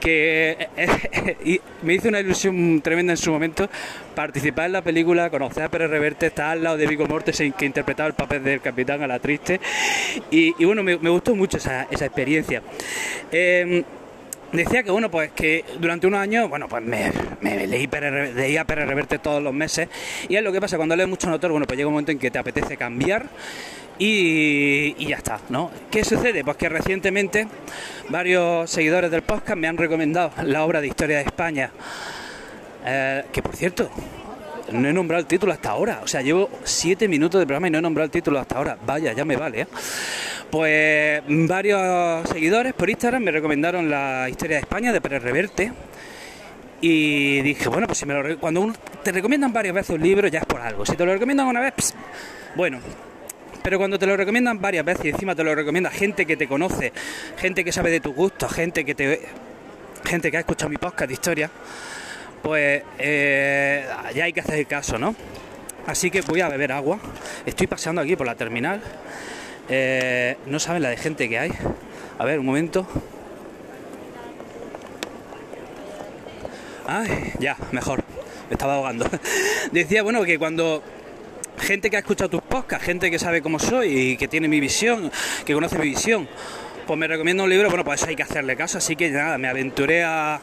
que 0.00 0.68
eh, 0.76 1.36
y 1.44 1.60
me 1.82 1.94
hizo 1.94 2.08
una 2.08 2.20
ilusión 2.20 2.80
tremenda 2.82 3.12
en 3.12 3.16
su 3.16 3.30
momento 3.30 3.68
participar 4.14 4.66
en 4.66 4.72
la 4.72 4.82
película, 4.82 5.30
conocer 5.30 5.64
a 5.64 5.68
Pérez 5.68 5.90
Reverte, 5.90 6.26
estar 6.26 6.50
al 6.50 6.62
lado 6.62 6.76
de 6.76 6.86
Vigo 6.86 7.06
Mortensen 7.06 7.52
que 7.52 7.66
interpretaba 7.66 8.08
el 8.08 8.14
papel 8.14 8.42
del 8.44 8.60
Capitán 8.60 9.02
a 9.02 9.06
la 9.06 9.18
Triste. 9.18 9.60
Y, 10.30 10.52
bueno, 10.64 10.82
me, 10.82 10.96
gustó 10.96 11.34
mucho 11.34 11.56
esa, 11.58 11.86
esa 11.90 12.06
experiencia. 12.06 12.62
Eh, 13.30 13.84
Decía 14.50 14.82
que 14.82 14.90
bueno, 14.90 15.10
pues 15.10 15.30
que 15.32 15.62
durante 15.78 16.06
unos 16.06 16.20
años, 16.20 16.48
bueno, 16.48 16.68
pues 16.68 16.82
me, 16.82 17.12
me 17.42 17.66
leí 17.66 17.86
Pérez 17.86 18.10
Re- 18.10 18.32
leía 18.32 18.64
Pérez 18.64 18.88
Reverte 18.88 19.18
todos 19.18 19.42
los 19.42 19.52
meses. 19.52 19.90
Y 20.26 20.36
es 20.36 20.42
lo 20.42 20.52
que 20.52 20.60
pasa 20.60 20.78
cuando 20.78 20.96
lees 20.96 21.06
mucho 21.08 21.28
autor, 21.28 21.50
bueno, 21.50 21.66
pues 21.66 21.76
llega 21.76 21.86
un 21.86 21.92
momento 21.92 22.12
en 22.12 22.18
que 22.18 22.30
te 22.30 22.38
apetece 22.38 22.78
cambiar 22.78 23.26
y, 23.98 24.94
ya 25.06 25.16
está, 25.16 25.40
¿no? 25.48 25.70
¿Qué 25.90 26.04
sucede? 26.04 26.44
Pues 26.44 26.56
que 26.56 26.68
recientemente 26.68 27.48
varios 28.08 28.70
seguidores 28.70 29.10
del 29.10 29.22
podcast 29.22 29.58
me 29.58 29.66
han 29.68 29.76
recomendado 29.76 30.30
la 30.44 30.64
obra 30.64 30.80
de 30.80 30.86
Historia 30.86 31.16
de 31.18 31.22
España, 31.24 31.70
eh, 32.86 33.24
que 33.32 33.42
por 33.42 33.56
cierto, 33.56 33.90
no 34.72 34.88
he 34.88 34.92
nombrado 34.92 35.20
el 35.20 35.26
título 35.26 35.52
hasta 35.52 35.70
ahora, 35.70 36.00
o 36.02 36.06
sea, 36.06 36.22
llevo 36.22 36.48
siete 36.64 37.08
minutos 37.08 37.40
de 37.40 37.46
programa 37.46 37.68
y 37.68 37.70
no 37.70 37.78
he 37.78 37.82
nombrado 37.82 38.04
el 38.04 38.10
título 38.10 38.38
hasta 38.38 38.56
ahora, 38.56 38.78
vaya, 38.86 39.12
ya 39.12 39.24
me 39.24 39.36
vale, 39.36 39.62
¿eh? 39.62 39.66
Pues 40.50 41.22
varios 41.26 42.28
seguidores 42.30 42.72
por 42.72 42.88
Instagram 42.88 43.22
me 43.22 43.30
recomendaron 43.30 43.90
la 43.90 44.28
historia 44.30 44.56
de 44.56 44.60
España 44.62 44.92
de 44.92 45.00
Pérez 45.00 45.22
Reverte. 45.22 45.72
Y 46.80 47.42
dije, 47.42 47.68
bueno, 47.68 47.86
pues 47.86 47.98
si 47.98 48.06
me 48.06 48.14
lo 48.14 48.38
cuando 48.38 48.60
uno- 48.62 48.74
te 49.02 49.12
recomiendan 49.12 49.52
varias 49.52 49.74
veces 49.74 49.90
un 49.90 50.02
libro 50.02 50.28
ya 50.28 50.38
es 50.38 50.46
por 50.46 50.60
algo. 50.60 50.86
Si 50.86 50.96
te 50.96 51.04
lo 51.04 51.12
recomiendan 51.12 51.48
una 51.48 51.60
vez, 51.60 51.92
bueno. 52.54 52.78
Pero 53.68 53.76
cuando 53.76 53.98
te 53.98 54.06
lo 54.06 54.16
recomiendan 54.16 54.62
varias 54.62 54.82
veces 54.82 55.04
y 55.04 55.08
encima 55.10 55.34
te 55.34 55.44
lo 55.44 55.54
recomienda 55.54 55.90
gente 55.90 56.24
que 56.24 56.38
te 56.38 56.48
conoce, 56.48 56.90
gente 57.36 57.62
que 57.66 57.70
sabe 57.70 57.90
de 57.90 58.00
tus 58.00 58.14
gustos, 58.14 58.50
gente 58.50 58.82
que 58.82 58.94
te 58.94 59.20
gente 60.06 60.30
que 60.30 60.38
ha 60.38 60.40
escuchado 60.40 60.70
mi 60.70 60.78
podcast 60.78 61.08
de 61.08 61.12
historia, 61.12 61.50
pues 62.42 62.82
eh, 62.98 63.86
ya 64.14 64.24
hay 64.24 64.32
que 64.32 64.40
hacer 64.40 64.66
caso, 64.66 64.96
¿no? 64.96 65.14
Así 65.86 66.10
que 66.10 66.22
voy 66.22 66.40
a 66.40 66.48
beber 66.48 66.72
agua. 66.72 66.98
Estoy 67.44 67.66
paseando 67.66 68.00
aquí 68.00 68.16
por 68.16 68.26
la 68.26 68.36
terminal. 68.36 68.80
Eh, 69.68 70.38
no 70.46 70.58
saben 70.60 70.82
la 70.82 70.88
de 70.88 70.96
gente 70.96 71.28
que 71.28 71.38
hay. 71.38 71.52
A 72.18 72.24
ver, 72.24 72.38
un 72.38 72.46
momento. 72.46 72.86
Ay, 76.86 77.34
ya, 77.38 77.58
mejor. 77.72 78.02
Me 78.48 78.54
estaba 78.54 78.76
ahogando. 78.76 79.06
Decía, 79.72 80.02
bueno, 80.02 80.24
que 80.24 80.38
cuando 80.38 80.82
gente 81.58 81.90
que 81.90 81.96
ha 81.96 82.00
escuchado 82.00 82.30
tus 82.30 82.42
podcasts, 82.42 82.84
gente 82.84 83.10
que 83.10 83.18
sabe 83.18 83.42
cómo 83.42 83.58
soy 83.58 83.88
y 83.88 84.16
que 84.16 84.28
tiene 84.28 84.48
mi 84.48 84.60
visión, 84.60 85.10
que 85.44 85.54
conoce 85.54 85.78
mi 85.78 85.88
visión, 85.88 86.28
pues 86.88 86.98
me 86.98 87.06
recomienda 87.06 87.44
un 87.44 87.50
libro, 87.50 87.68
bueno, 87.68 87.84
pues 87.84 88.00
eso 88.00 88.08
hay 88.08 88.16
que 88.16 88.22
hacerle 88.22 88.56
caso, 88.56 88.78
así 88.78 88.96
que 88.96 89.10
nada, 89.10 89.36
me 89.36 89.46
aventuré 89.46 90.04
a, 90.04 90.40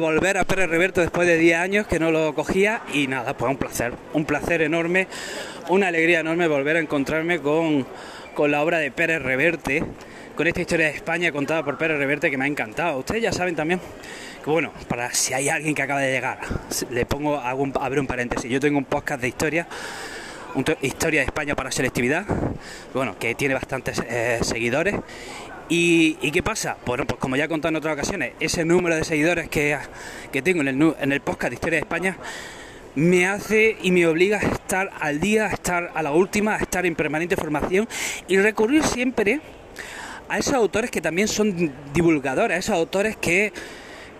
volver 0.00 0.38
a 0.38 0.44
Pérez 0.44 0.70
Reverte 0.70 1.00
después 1.00 1.26
de 1.26 1.36
10 1.36 1.58
años 1.58 1.86
que 1.88 1.98
no 1.98 2.12
lo 2.12 2.34
cogía 2.36 2.82
y 2.94 3.08
nada, 3.08 3.36
pues 3.36 3.50
un 3.50 3.56
placer, 3.56 3.92
un 4.12 4.24
placer 4.24 4.62
enorme, 4.62 5.08
una 5.68 5.88
alegría 5.88 6.20
enorme 6.20 6.46
volver 6.46 6.76
a 6.76 6.78
encontrarme 6.78 7.40
con, 7.40 7.84
con 8.34 8.52
la 8.52 8.62
obra 8.62 8.78
de 8.78 8.92
Pérez 8.92 9.22
Reverte, 9.22 9.82
con 10.36 10.46
esta 10.46 10.60
historia 10.60 10.86
de 10.86 10.92
España 10.92 11.32
contada 11.32 11.64
por 11.64 11.76
Pérez 11.78 11.98
Reverte 11.98 12.30
que 12.30 12.38
me 12.38 12.44
ha 12.44 12.48
encantado. 12.48 12.98
Ustedes 12.98 13.20
ya 13.20 13.32
saben 13.32 13.56
también 13.56 13.80
que 14.44 14.50
bueno, 14.50 14.72
para 14.86 15.12
si 15.12 15.34
hay 15.34 15.48
alguien 15.48 15.74
que 15.74 15.82
acaba 15.82 16.00
de 16.00 16.12
llegar, 16.12 16.38
le 16.90 17.06
pongo, 17.06 17.38
hago 17.38 17.60
un, 17.60 17.72
un 17.98 18.06
paréntesis, 18.06 18.48
yo 18.48 18.60
tengo 18.60 18.78
un 18.78 18.84
podcast 18.84 19.20
de 19.20 19.26
historia 19.26 19.66
historia 20.82 21.20
de 21.20 21.26
España 21.26 21.54
para 21.54 21.70
selectividad, 21.70 22.24
bueno, 22.94 23.16
que 23.18 23.34
tiene 23.34 23.54
bastantes 23.54 24.02
eh, 24.08 24.38
seguidores. 24.42 24.96
¿Y, 25.68 26.18
y 26.20 26.30
qué 26.32 26.42
pasa? 26.42 26.76
Bueno, 26.84 27.06
pues 27.06 27.18
como 27.18 27.36
ya 27.36 27.44
he 27.44 27.48
contado 27.48 27.70
en 27.70 27.76
otras 27.76 27.94
ocasiones, 27.94 28.32
ese 28.40 28.64
número 28.64 28.94
de 28.96 29.04
seguidores 29.04 29.48
que, 29.48 29.78
que 30.30 30.42
tengo 30.42 30.60
en 30.60 30.68
el, 30.68 30.94
en 31.00 31.12
el 31.12 31.20
podcast 31.20 31.50
de 31.50 31.54
Historia 31.54 31.76
de 31.76 31.82
España 31.82 32.18
me 32.94 33.26
hace 33.26 33.78
y 33.82 33.90
me 33.90 34.06
obliga 34.06 34.38
a 34.38 34.42
estar 34.42 34.90
al 35.00 35.18
día, 35.18 35.46
a 35.46 35.52
estar 35.52 35.92
a 35.94 36.02
la 36.02 36.12
última, 36.12 36.56
a 36.56 36.58
estar 36.58 36.84
en 36.84 36.94
permanente 36.94 37.36
formación 37.36 37.88
y 38.28 38.36
recurrir 38.36 38.82
siempre 38.82 39.40
a 40.28 40.38
esos 40.38 40.54
autores 40.54 40.90
que 40.90 41.00
también 41.00 41.28
son 41.28 41.72
divulgadores, 41.94 42.56
a 42.56 42.58
esos 42.58 42.74
autores 42.74 43.16
que, 43.16 43.52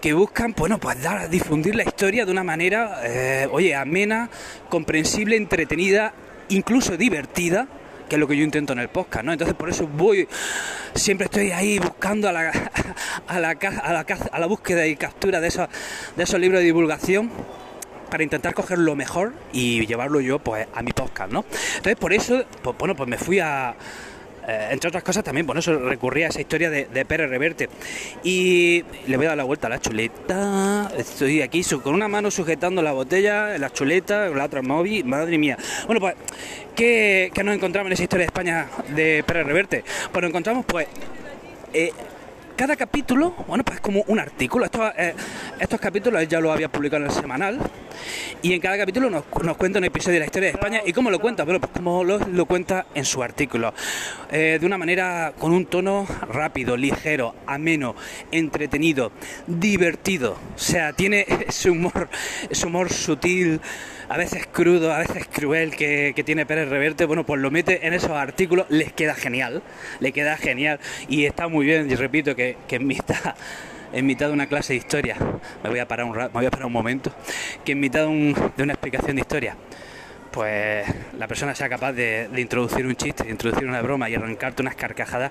que 0.02 0.12
buscan, 0.14 0.52
bueno, 0.56 0.78
pues 0.78 1.00
dar, 1.00 1.30
difundir 1.30 1.76
la 1.76 1.84
historia 1.84 2.26
de 2.26 2.32
una 2.32 2.42
manera, 2.42 3.02
eh, 3.04 3.48
oye, 3.52 3.72
amena, 3.76 4.28
comprensible, 4.68 5.36
entretenida, 5.36 6.12
incluso 6.48 6.96
divertida, 6.96 7.68
que 8.08 8.16
es 8.16 8.20
lo 8.20 8.26
que 8.26 8.36
yo 8.36 8.42
intento 8.42 8.72
en 8.72 8.80
el 8.80 8.88
podcast, 8.88 9.24
¿no? 9.24 9.32
Entonces 9.32 9.54
por 9.54 9.70
eso 9.70 9.86
voy, 9.86 10.26
siempre 10.92 11.26
estoy 11.26 11.52
ahí 11.52 11.78
buscando 11.78 12.28
a 12.28 12.32
la, 12.32 12.50
a 13.28 13.38
la, 13.38 13.50
a 13.50 13.92
la, 13.92 14.00
a 14.32 14.40
la 14.40 14.46
búsqueda 14.46 14.84
y 14.88 14.96
captura 14.96 15.40
de 15.40 15.46
esos, 15.46 15.68
de 16.16 16.24
esos 16.24 16.40
libros 16.40 16.58
de 16.58 16.66
divulgación 16.66 17.30
para 18.10 18.24
intentar 18.24 18.54
coger 18.54 18.78
lo 18.78 18.96
mejor 18.96 19.32
y 19.52 19.86
llevarlo 19.86 20.20
yo 20.20 20.40
pues 20.40 20.66
a 20.74 20.82
mi 20.82 20.90
podcast, 20.90 21.32
¿no? 21.32 21.44
Entonces 21.76 21.96
por 21.96 22.12
eso, 22.12 22.44
pues 22.60 22.76
bueno, 22.76 22.96
pues 22.96 23.08
me 23.08 23.18
fui 23.18 23.38
a 23.38 23.76
eh, 24.48 24.68
entre 24.70 24.88
otras 24.88 25.02
cosas 25.02 25.22
también, 25.22 25.46
por 25.46 25.56
eso 25.56 25.78
recurrí 25.78 26.24
a 26.24 26.28
esa 26.28 26.40
historia 26.40 26.70
de, 26.70 26.86
de 26.86 27.04
Pérez 27.04 27.30
Reverte. 27.30 27.68
Y 28.22 28.84
le 29.06 29.16
voy 29.16 29.26
a 29.26 29.30
dar 29.30 29.38
la 29.38 29.44
vuelta 29.44 29.68
a 29.68 29.70
la 29.70 29.80
chuleta. 29.80 30.90
Estoy 30.96 31.42
aquí 31.42 31.62
con 31.82 31.94
una 31.94 32.08
mano 32.08 32.30
sujetando 32.30 32.82
la 32.82 32.92
botella, 32.92 33.56
la 33.58 33.70
chuleta, 33.70 34.28
con 34.28 34.38
la 34.38 34.44
otra 34.44 34.62
móvil. 34.62 35.04
Madre 35.04 35.38
mía. 35.38 35.56
Bueno, 35.86 36.00
pues, 36.00 36.14
¿qué, 36.74 37.30
nos 37.44 37.54
encontramos 37.54 37.88
en 37.88 37.92
esa 37.94 38.02
historia 38.02 38.24
de 38.24 38.26
España 38.26 38.68
de 38.94 39.24
Pérez 39.26 39.46
Reverte? 39.46 39.84
Pues 40.10 40.22
nos 40.22 40.28
encontramos, 40.30 40.64
pues, 40.66 40.86
eh, 41.72 41.92
cada 42.56 42.76
capítulo, 42.76 43.34
bueno, 43.46 43.64
pues 43.64 43.80
como 43.80 44.04
un 44.08 44.18
artículo. 44.18 44.64
Estos, 44.64 44.92
eh, 44.96 45.14
estos 45.58 45.80
capítulos 45.80 46.26
ya 46.28 46.40
lo 46.40 46.52
había 46.52 46.68
publicado 46.68 47.04
en 47.04 47.10
el 47.10 47.16
semanal, 47.16 47.58
Y 48.42 48.52
en 48.52 48.60
cada 48.60 48.76
capítulo 48.76 49.10
nos, 49.10 49.24
nos 49.42 49.56
cuenta 49.56 49.78
un 49.78 49.84
episodio 49.84 50.14
de 50.14 50.20
la 50.20 50.26
historia 50.26 50.48
de 50.48 50.54
España. 50.54 50.80
¿Y 50.84 50.92
cómo 50.92 51.10
lo 51.10 51.18
cuenta? 51.18 51.44
Bueno, 51.44 51.60
pues 51.60 51.72
como 51.72 52.04
lo, 52.04 52.46
cuenta 52.46 52.86
en 52.94 53.04
su 53.04 53.22
artículo. 53.22 53.72
Eh, 54.30 54.58
de 54.60 54.66
una 54.66 54.78
manera, 54.78 55.32
con 55.38 55.52
un 55.52 55.66
tono 55.66 56.06
rápido, 56.28 56.76
ligero, 56.76 57.34
ameno, 57.46 57.94
entretenido, 58.30 59.12
divertido. 59.46 60.38
O 60.54 60.58
sea, 60.58 60.92
tiene 60.92 61.26
ese 61.46 61.70
humor, 61.70 62.08
ese 62.50 62.66
humor 62.66 62.92
sutil, 62.92 63.60
a 64.08 64.16
veces 64.16 64.46
crudo, 64.46 64.92
a 64.92 64.98
veces 64.98 65.26
cruel 65.26 65.74
que, 65.76 66.20
tiene 66.24 66.46
Pérez 66.46 66.68
Reverte. 66.68 67.04
Bueno, 67.04 67.24
pues 67.24 67.40
lo 67.40 67.50
mete 67.50 67.86
en 67.86 67.94
esos 67.94 68.10
artículos, 68.10 68.66
les 68.68 68.92
queda 68.92 69.14
genial, 69.14 69.62
le 70.00 70.12
queda 70.12 70.36
genial. 70.36 70.80
Y 71.08 71.24
está 71.24 71.48
muy 71.48 71.66
bien, 71.66 71.90
y 71.90 71.94
repito, 71.94 72.34
que, 72.34 72.56
que 72.68 72.76
en 72.76 72.86
mitad 72.86 73.34
en 73.92 74.06
mitad 74.06 74.28
de 74.28 74.32
una 74.32 74.46
clase 74.46 74.72
de 74.72 74.78
historia, 74.78 75.16
me 75.62 75.70
voy 75.70 75.78
a 75.78 75.86
parar 75.86 76.06
un, 76.06 76.16
me 76.16 76.28
voy 76.28 76.46
a 76.46 76.50
parar 76.50 76.66
un 76.66 76.72
momento, 76.72 77.12
que 77.64 77.72
en 77.72 77.80
mitad 77.80 78.00
de, 78.00 78.06
un, 78.06 78.52
de 78.56 78.62
una 78.62 78.72
explicación 78.72 79.16
de 79.16 79.20
historia, 79.22 79.56
pues 80.30 80.86
la 81.18 81.28
persona 81.28 81.54
sea 81.54 81.68
capaz 81.68 81.92
de, 81.92 82.28
introducir 82.36 82.86
un 82.86 82.96
chiste, 82.96 83.24
de 83.24 83.30
introducir 83.30 83.68
una 83.68 83.82
broma 83.82 84.08
y 84.08 84.14
arrancarte 84.14 84.62
unas 84.62 84.74
carcajadas, 84.74 85.30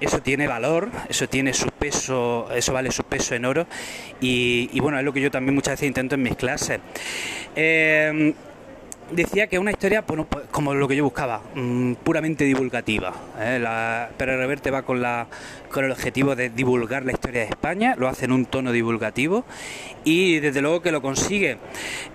eso 0.00 0.20
tiene 0.20 0.48
valor, 0.48 0.90
eso 1.08 1.28
tiene 1.28 1.52
su 1.52 1.68
peso, 1.68 2.48
eso 2.52 2.72
vale 2.72 2.90
su 2.90 3.04
peso 3.04 3.34
en 3.34 3.44
oro 3.44 3.66
y, 4.20 4.70
y 4.72 4.80
bueno, 4.80 4.98
es 4.98 5.04
lo 5.04 5.12
que 5.12 5.20
yo 5.20 5.30
también 5.30 5.54
muchas 5.54 5.74
veces 5.74 5.86
intento 5.86 6.16
en 6.16 6.22
mis 6.22 6.34
clases. 6.34 6.80
Eh, 7.54 8.34
decía 9.12 9.46
que 9.46 9.58
una 9.58 9.70
historia, 9.70 10.02
pues, 10.02 10.26
como 10.50 10.74
lo 10.74 10.88
que 10.88 10.96
yo 10.96 11.04
buscaba, 11.04 11.42
mmm, 11.54 11.94
puramente 11.94 12.44
divulgativa. 12.44 13.12
¿eh? 13.40 13.58
La 13.60 14.10
Pérez 14.16 14.38
Reverte 14.38 14.70
va 14.70 14.82
con, 14.82 15.00
la, 15.00 15.26
con 15.70 15.84
el 15.84 15.92
objetivo 15.92 16.34
de 16.34 16.50
divulgar 16.50 17.04
la 17.04 17.12
historia 17.12 17.42
de 17.42 17.48
España, 17.48 17.94
lo 17.96 18.08
hace 18.08 18.24
en 18.24 18.32
un 18.32 18.46
tono 18.46 18.72
divulgativo 18.72 19.44
y 20.04 20.40
desde 20.40 20.62
luego 20.62 20.82
que 20.82 20.92
lo 20.92 21.02
consigue. 21.02 21.58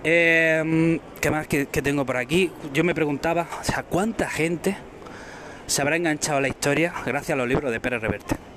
Eh, 0.04 1.00
¿Qué 1.20 1.30
más 1.30 1.46
que, 1.46 1.66
que, 1.66 1.82
tengo 1.82 2.04
por 2.04 2.16
aquí? 2.16 2.50
Yo 2.72 2.84
me 2.84 2.94
preguntaba, 2.94 3.48
o 3.60 3.64
sea, 3.64 3.82
¿cuánta 3.82 4.28
gente 4.28 4.76
se 5.66 5.82
habrá 5.82 5.96
enganchado 5.96 6.38
a 6.38 6.40
la 6.40 6.48
historia 6.48 6.92
gracias 7.04 7.34
a 7.34 7.36
los 7.36 7.48
libros 7.48 7.70
de 7.70 7.80
Pérez 7.80 8.00
Reverte? 8.00 8.47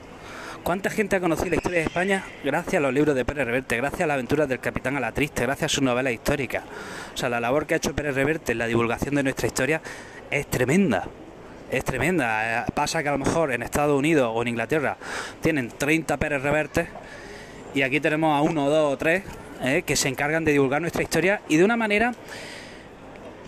¿Cuánta 0.63 0.91
gente 0.91 1.15
ha 1.15 1.19
conocido 1.19 1.49
la 1.49 1.55
historia 1.55 1.79
de 1.79 1.85
España 1.85 2.23
gracias 2.43 2.75
a 2.75 2.79
los 2.81 2.93
libros 2.93 3.15
de 3.15 3.25
Pérez 3.25 3.45
Reverte, 3.45 3.77
gracias 3.77 4.01
a 4.01 4.07
las 4.07 4.13
aventuras 4.13 4.47
del 4.47 4.59
capitán 4.59 4.95
a 4.95 4.99
la 4.99 5.11
triste, 5.11 5.41
gracias 5.41 5.71
a 5.71 5.75
su 5.75 5.83
novela 5.83 6.11
histórica? 6.11 6.63
O 7.15 7.17
sea, 7.17 7.29
la 7.29 7.39
labor 7.39 7.65
que 7.65 7.73
ha 7.73 7.77
hecho 7.77 7.95
Pérez 7.95 8.13
Reverte 8.13 8.51
en 8.51 8.59
la 8.59 8.67
divulgación 8.67 9.15
de 9.15 9.23
nuestra 9.23 9.47
historia 9.47 9.81
es 10.29 10.45
tremenda. 10.47 11.07
Es 11.71 11.83
tremenda. 11.83 12.67
Pasa 12.75 13.01
que 13.01 13.09
a 13.09 13.13
lo 13.13 13.17
mejor 13.17 13.51
en 13.51 13.63
Estados 13.63 13.97
Unidos 13.97 14.31
o 14.31 14.39
en 14.43 14.49
Inglaterra 14.49 14.97
tienen 15.41 15.69
30 15.69 16.17
Pérez 16.17 16.43
Revertes 16.43 16.87
y 17.73 17.81
aquí 17.81 17.99
tenemos 17.99 18.37
a 18.37 18.41
uno, 18.41 18.69
dos 18.69 18.93
o 18.93 18.97
tres 18.97 19.23
eh, 19.63 19.81
que 19.83 19.95
se 19.95 20.09
encargan 20.09 20.45
de 20.45 20.51
divulgar 20.51 20.79
nuestra 20.79 21.01
historia 21.01 21.41
y 21.49 21.57
de 21.57 21.63
una 21.63 21.75
manera 21.75 22.13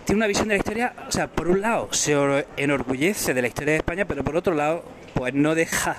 tiene 0.05 0.17
una 0.17 0.27
visión 0.27 0.47
de 0.47 0.55
la 0.55 0.57
historia, 0.57 0.93
o 1.07 1.11
sea, 1.11 1.27
por 1.27 1.47
un 1.47 1.61
lado 1.61 1.89
se 1.91 2.17
enorgullece 2.57 3.35
de 3.35 3.41
la 3.43 3.47
historia 3.47 3.73
de 3.73 3.77
España, 3.77 4.05
pero 4.05 4.23
por 4.23 4.35
otro 4.35 4.55
lado, 4.55 4.83
pues 5.13 5.33
no 5.35 5.53
deja 5.53 5.97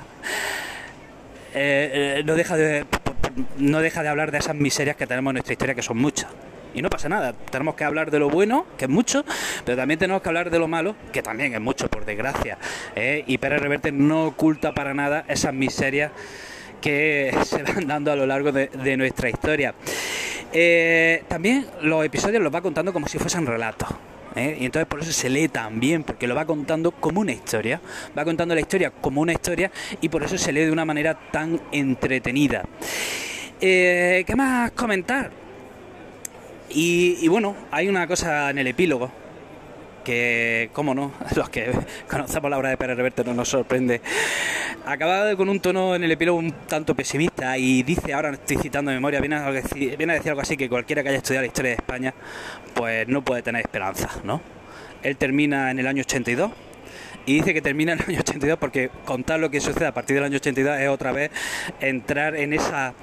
eh, 1.55 2.23
no, 2.25 2.35
deja 2.35 2.57
de, 2.57 2.85
no 3.59 3.81
deja 3.81 4.03
de 4.03 4.09
hablar 4.09 4.31
de 4.31 4.39
esas 4.39 4.55
miserias 4.55 4.97
que 4.97 5.07
tenemos 5.07 5.31
en 5.31 5.35
nuestra 5.35 5.53
historia, 5.53 5.75
que 5.75 5.83
son 5.83 5.99
muchas. 5.99 6.29
Y 6.75 6.83
no 6.83 6.91
pasa 6.91 7.09
nada, 7.09 7.33
tenemos 7.51 7.77
que 7.77 7.85
hablar 7.85 8.11
de 8.11 8.19
lo 8.19 8.29
bueno, 8.29 8.67
que 8.77 8.87
es 8.87 8.91
mucho, 8.91 9.25
pero 9.65 9.77
también 9.77 9.99
tenemos 9.99 10.23
que 10.23 10.29
hablar 10.29 10.51
de 10.51 10.59
lo 10.59 10.67
malo, 10.67 10.97
que 11.13 11.23
también 11.23 11.55
es 11.55 11.61
mucho, 11.61 11.89
por 11.89 12.05
desgracia. 12.05 12.59
¿eh? 12.97 13.23
Y 13.29 13.39
Pérez 13.39 13.63
Reverte 13.63 13.93
no 13.93 14.25
oculta 14.25 14.75
para 14.75 14.93
nada 14.93 15.25
esas 15.29 15.55
miserias 15.55 16.11
que 16.81 17.33
se 17.45 17.63
van 17.63 17.87
dando 17.87 18.11
a 18.11 18.17
lo 18.17 18.27
largo 18.27 18.51
de, 18.51 18.67
de 18.67 18.97
nuestra 18.97 19.29
historia. 19.31 19.75
Eh, 20.53 21.25
también 21.29 21.67
los 21.83 22.05
episodios 22.05 22.43
los 22.43 22.55
va 22.55 22.61
contando 22.61 22.93
como 22.93 23.07
si 23.09 23.19
fuesen 23.19 23.47
relatos. 23.47 23.89
¿Eh? 24.37 24.59
y 24.61 24.65
entonces 24.67 24.87
por 24.87 25.01
eso 25.01 25.13
se 25.13 25.29
lee 25.29 25.49
tan 25.49 25.81
bien, 25.81 26.03
porque 26.03 26.27
lo 26.27 26.35
va 26.35 26.45
contando 26.45 26.91
como 26.91 27.21
una 27.21 27.33
historia, 27.33 27.81
va 28.17 28.25
contando 28.25 28.55
la 28.55 28.61
historia 28.61 28.91
como 28.91 29.21
una 29.21 29.33
historia 29.33 29.71
y 30.01 30.09
por 30.09 30.23
eso 30.23 30.39
se 30.39 30.53
lee 30.53 30.65
de 30.65 30.71
una 30.71 30.85
manera 30.85 31.15
tan 31.31 31.61
entretenida. 31.73 32.65
Eh, 33.61 34.25
¿Qué 34.27 34.37
más 34.37 34.73
comentar? 34.73 35.31
Y, 36.71 37.19
y, 37.21 37.29
bueno, 37.29 37.55
hay 37.71 37.89
una 37.89 38.07
cosa 38.07 38.51
en 38.51 38.59
el 38.59 38.67
epílogo 38.67 39.24
que, 40.05 40.71
cómo 40.73 40.95
no, 40.95 41.13
los 41.37 41.49
que 41.49 41.73
conocemos 42.09 42.51
la 42.51 42.59
obra 42.59 42.69
de 42.69 42.77
Pérez 42.77 42.97
Reverte 42.97 43.25
no 43.25 43.35
nos 43.35 43.49
sorprende. 43.49 44.01
Acaba 44.87 45.35
con 45.35 45.49
un 45.49 45.59
tono 45.61 45.97
en 45.97 46.05
el 46.05 46.13
epílogo 46.13 46.39
un 46.39 46.53
tanto 46.69 46.95
pesimista 46.95 47.57
y 47.59 47.83
dice, 47.83 48.13
ahora 48.13 48.31
estoy 48.31 48.59
citando 48.59 48.91
de 48.91 48.99
memoria, 48.99 49.19
viene 49.19 49.37
a, 49.37 49.51
decir, 49.51 49.97
viene 49.97 50.13
a 50.13 50.17
decir 50.17 50.31
algo 50.31 50.43
así 50.43 50.57
que 50.57 50.69
cualquiera 50.69 51.03
que 51.03 51.09
haya 51.09 51.19
estudiado 51.19 51.43
la 51.43 51.49
historia 51.49 51.71
de 51.71 51.77
España, 51.77 52.15
pues 52.75 53.09
no 53.09 53.23
puede 53.23 53.43
tener 53.43 53.63
esperanza, 53.63 54.11
¿no? 54.23 54.41
Él 55.03 55.17
termina 55.17 55.71
en 55.71 55.79
el 55.79 55.87
año 55.87 56.03
82 56.03 56.51
y 57.27 57.35
dice 57.35 57.55
que 57.55 57.63
termina 57.63 57.93
en 57.95 58.01
el 58.01 58.09
año 58.11 58.21
82 58.21 58.59
porque 58.59 58.91
contar 59.05 59.41
lo 59.41 59.51
que 59.51 59.61
sucede 59.61 59.87
a 59.87 59.95
partir 59.95 60.17
del 60.17 60.25
año 60.25 60.37
82 60.37 60.79
es 60.79 60.89
otra 60.89 61.13
vez 61.13 61.31
entrar 61.81 62.37
en 62.37 62.53
esa... 62.53 62.95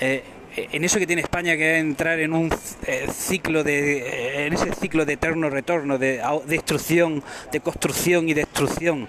Eh, 0.00 0.22
en 0.56 0.84
eso 0.84 0.98
que 0.98 1.06
tiene 1.06 1.22
España 1.22 1.56
que 1.56 1.76
es 1.76 1.80
entrar 1.80 2.18
en 2.20 2.32
un 2.32 2.50
eh, 2.86 3.06
ciclo 3.12 3.62
de 3.62 3.98
eh, 3.98 4.46
en 4.46 4.52
ese 4.52 4.72
ciclo 4.74 5.04
de 5.04 5.14
eterno 5.14 5.50
retorno 5.50 5.98
de 5.98 6.22
destrucción 6.46 7.22
de 7.52 7.60
construcción 7.60 8.28
y 8.28 8.34
destrucción 8.34 9.08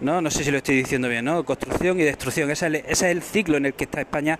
¿no? 0.00 0.20
No 0.20 0.30
sé 0.30 0.44
si 0.44 0.50
lo 0.50 0.58
estoy 0.58 0.76
diciendo 0.76 1.08
bien, 1.08 1.24
¿no? 1.24 1.44
Construcción 1.44 1.98
y 2.00 2.02
destrucción. 2.02 2.50
Ese 2.50 2.84
es, 2.86 3.02
el, 3.02 3.22
ciclo 3.22 3.56
en 3.56 3.66
el 3.66 3.74
que 3.74 3.84
está 3.84 4.00
España 4.00 4.38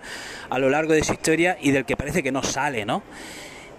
a 0.49 0.59
lo 0.59 0.69
largo 0.69 0.93
de 0.93 1.03
su 1.03 1.13
historia 1.13 1.57
y 1.61 1.71
del 1.71 1.85
que 1.85 1.95
parece 1.95 2.21
que 2.21 2.31
no 2.31 2.43
sale, 2.43 2.85
¿no? 2.85 3.03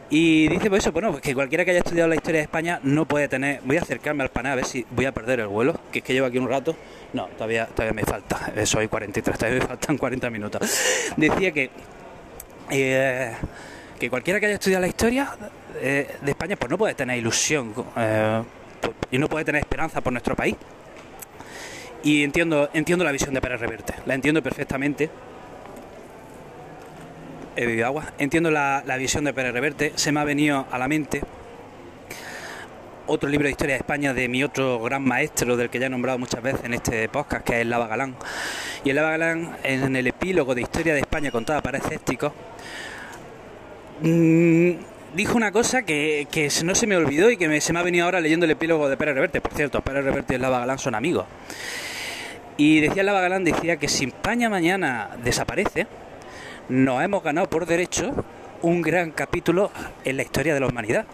Y 0.09 0.49
dice 0.49 0.71
pues 0.71 0.85
eso, 0.85 0.93
bueno, 0.93 1.11
pues 1.11 1.23
que 1.23 1.35
cualquiera 1.35 1.65
que 1.65 1.73
haya 1.73 1.81
estudiado 1.81 2.09
la 2.09 2.15
historia 2.15 2.39
de 2.39 2.45
España 2.45 2.81
no 2.83 3.07
puede 3.07 3.29
tener. 3.29 3.61
Voy 3.65 3.77
a 3.77 3.83
acercarme 3.83 4.23
al 4.23 4.31
panel 4.31 4.53
a 4.53 4.55
ver 4.55 4.65
si 4.65 4.87
voy 4.91 5.05
a 5.05 5.13
perder 5.13 5.41
el 5.41 5.49
vuelo, 5.49 5.79
que 5.93 5.99
es 5.99 6.05
que 6.05 6.13
llevo 6.13 6.27
aquí 6.27 6.39
un 6.39 6.49
rato. 6.49 6.77
No, 7.13 7.27
todavía, 7.27 7.67
todavía 7.67 7.93
me 7.93 8.05
falta. 8.05 8.53
Soy 8.65 8.89
43, 8.89 9.37
todavía 9.37 9.61
me 9.61 9.67
faltan 9.67 9.99
40 9.99 10.31
minutos. 10.31 10.63
Decía 11.17 11.51
que 11.51 11.71
eh, 12.71 13.35
que 13.99 14.11
cualquiera 14.11 14.41
que 14.41 14.47
haya 14.47 14.55
estudiado 14.57 14.83
la 14.83 14.89
historia 14.89 15.37
eh, 15.81 16.17
de 16.21 16.31
España 16.31 16.57
pues 16.57 16.71
no 16.71 16.79
puede 16.79 16.95
tener 16.95 17.19
ilusión 17.19 17.73
eh, 17.97 18.43
y 19.11 19.19
no 19.19 19.29
puede 19.29 19.45
tener 19.45 19.61
esperanza 19.61 20.01
por 20.01 20.13
nuestro 20.13 20.35
país. 20.37 20.57
Y 22.03 22.23
entiendo, 22.23 22.71
entiendo 22.73 23.05
la 23.05 23.13
visión 23.13 23.35
de 23.35 23.41
Pérez 23.41 23.61
Reverte, 23.61 23.95
la 24.05 24.15
entiendo 24.15 24.43
perfectamente. 24.43 25.11
He 27.57 27.67
bebido 27.67 27.87
agua. 27.87 28.13
Entiendo 28.19 28.51
la, 28.51 28.83
la 28.87 28.97
visión 28.99 29.25
de 29.25 29.33
Pérez 29.33 29.55
Reverte. 29.55 29.93
Se 29.97 30.13
me 30.13 30.21
ha 30.21 30.25
venido 30.25 30.67
a 30.71 30.79
la 30.79 30.89
mente 30.89 31.23
otro 33.07 33.29
libro 33.29 33.47
de 33.47 33.53
historia 33.53 33.75
de 33.75 33.79
España 33.79 34.15
de 34.15 34.29
mi 34.29 34.43
otro 34.43 34.81
gran 34.81 35.05
maestro, 35.05 35.57
del 35.57 35.71
que 35.71 35.79
ya 35.79 35.87
he 35.87 35.91
nombrado 35.91 36.19
muchas 36.19 36.43
veces 36.43 36.61
en 36.65 36.75
este 36.75 37.09
podcast, 37.09 37.45
que 37.45 37.61
es 37.61 37.67
Lava 37.67 37.87
Galán. 37.87 38.17
Y 38.85 38.91
el 38.91 38.97
Lava 38.97 39.11
Galán, 39.11 39.57
en 39.63 39.97
el 39.97 40.07
epílogo 40.07 40.55
de 40.55 40.63
Historia 40.63 40.95
de 40.95 41.01
España 41.01 41.31
contada 41.31 41.63
para 41.63 41.79
escépticos, 41.79 42.33
mmm, 44.01 44.71
dijo 45.15 45.37
una 45.37 45.53
cosa 45.53 45.83
que, 45.83 46.29
que, 46.31 46.51
no 46.65 46.75
se 46.75 46.87
me 46.87 46.97
olvidó 46.97 47.31
y 47.31 47.37
que 47.37 47.61
se 47.61 47.73
me 47.73 47.79
ha 47.79 47.83
venido 47.83 48.05
ahora 48.05 48.21
leyendo 48.21 48.45
el 48.45 48.53
epílogo 48.53 48.89
de 48.89 48.97
Pérez 48.97 49.15
Reverte. 49.15 49.41
Por 49.41 49.53
cierto, 49.53 49.81
Pérez 49.83 50.05
Reverte 50.05 50.35
y 50.35 50.39
Lava 50.39 50.61
Galán 50.61 50.79
son 50.79 50.95
amigos. 50.95 51.27
Y 52.57 52.81
decía 52.81 53.03
Lava 53.03 53.21
Galán, 53.21 53.45
decía 53.45 53.77
que 53.77 53.89
si 53.89 54.07
España 54.07 54.49
mañana 54.49 55.11
desaparece, 55.23 55.87
nos 56.69 57.03
hemos 57.03 57.23
ganado 57.23 57.49
por 57.49 57.67
derecho 57.67 58.13
un 58.63 58.83
gran 58.83 59.11
capítulo 59.11 59.71
en 60.05 60.17
la 60.17 60.23
historia 60.23 60.55
de 60.55 60.61
la 60.61 60.67
humanidad. 60.67 61.07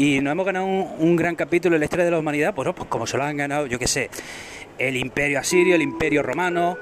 Y 0.00 0.18
nos 0.22 0.32
hemos 0.32 0.46
ganado 0.46 0.64
un, 0.64 1.14
gran 1.14 1.36
capítulo 1.36 1.76
en 1.76 1.80
la 1.80 1.84
historia 1.84 2.06
de 2.06 2.10
la 2.10 2.18
humanidad, 2.18 2.54
pues, 2.54 2.66
pues 2.74 2.88
como 2.88 3.06
se 3.06 3.18
lo 3.18 3.24
han 3.24 3.36
ganado, 3.36 3.66
yo 3.66 3.78
qué 3.78 3.86
sé, 3.86 4.08
el 4.78 4.96
imperio 4.96 5.38
asirio, 5.38 5.74
el 5.74 5.82
imperio 5.82 6.22
romano, 6.22 6.78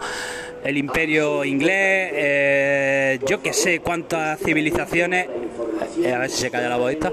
el 0.63 0.77
imperio 0.77 1.45
inglés, 1.45 2.13
eh, 2.15 3.19
yo 3.27 3.43
qué 3.43 3.53
sé 3.53 3.81
cuántas 3.81 4.39
civilizaciones... 4.39 5.27
Eh, 6.01 6.13
a 6.13 6.19
ver 6.19 6.31
si 6.31 6.43
se 6.43 6.51
calla 6.53 6.69
la 6.69 6.77
voz 6.77 6.93
esta. 6.93 7.13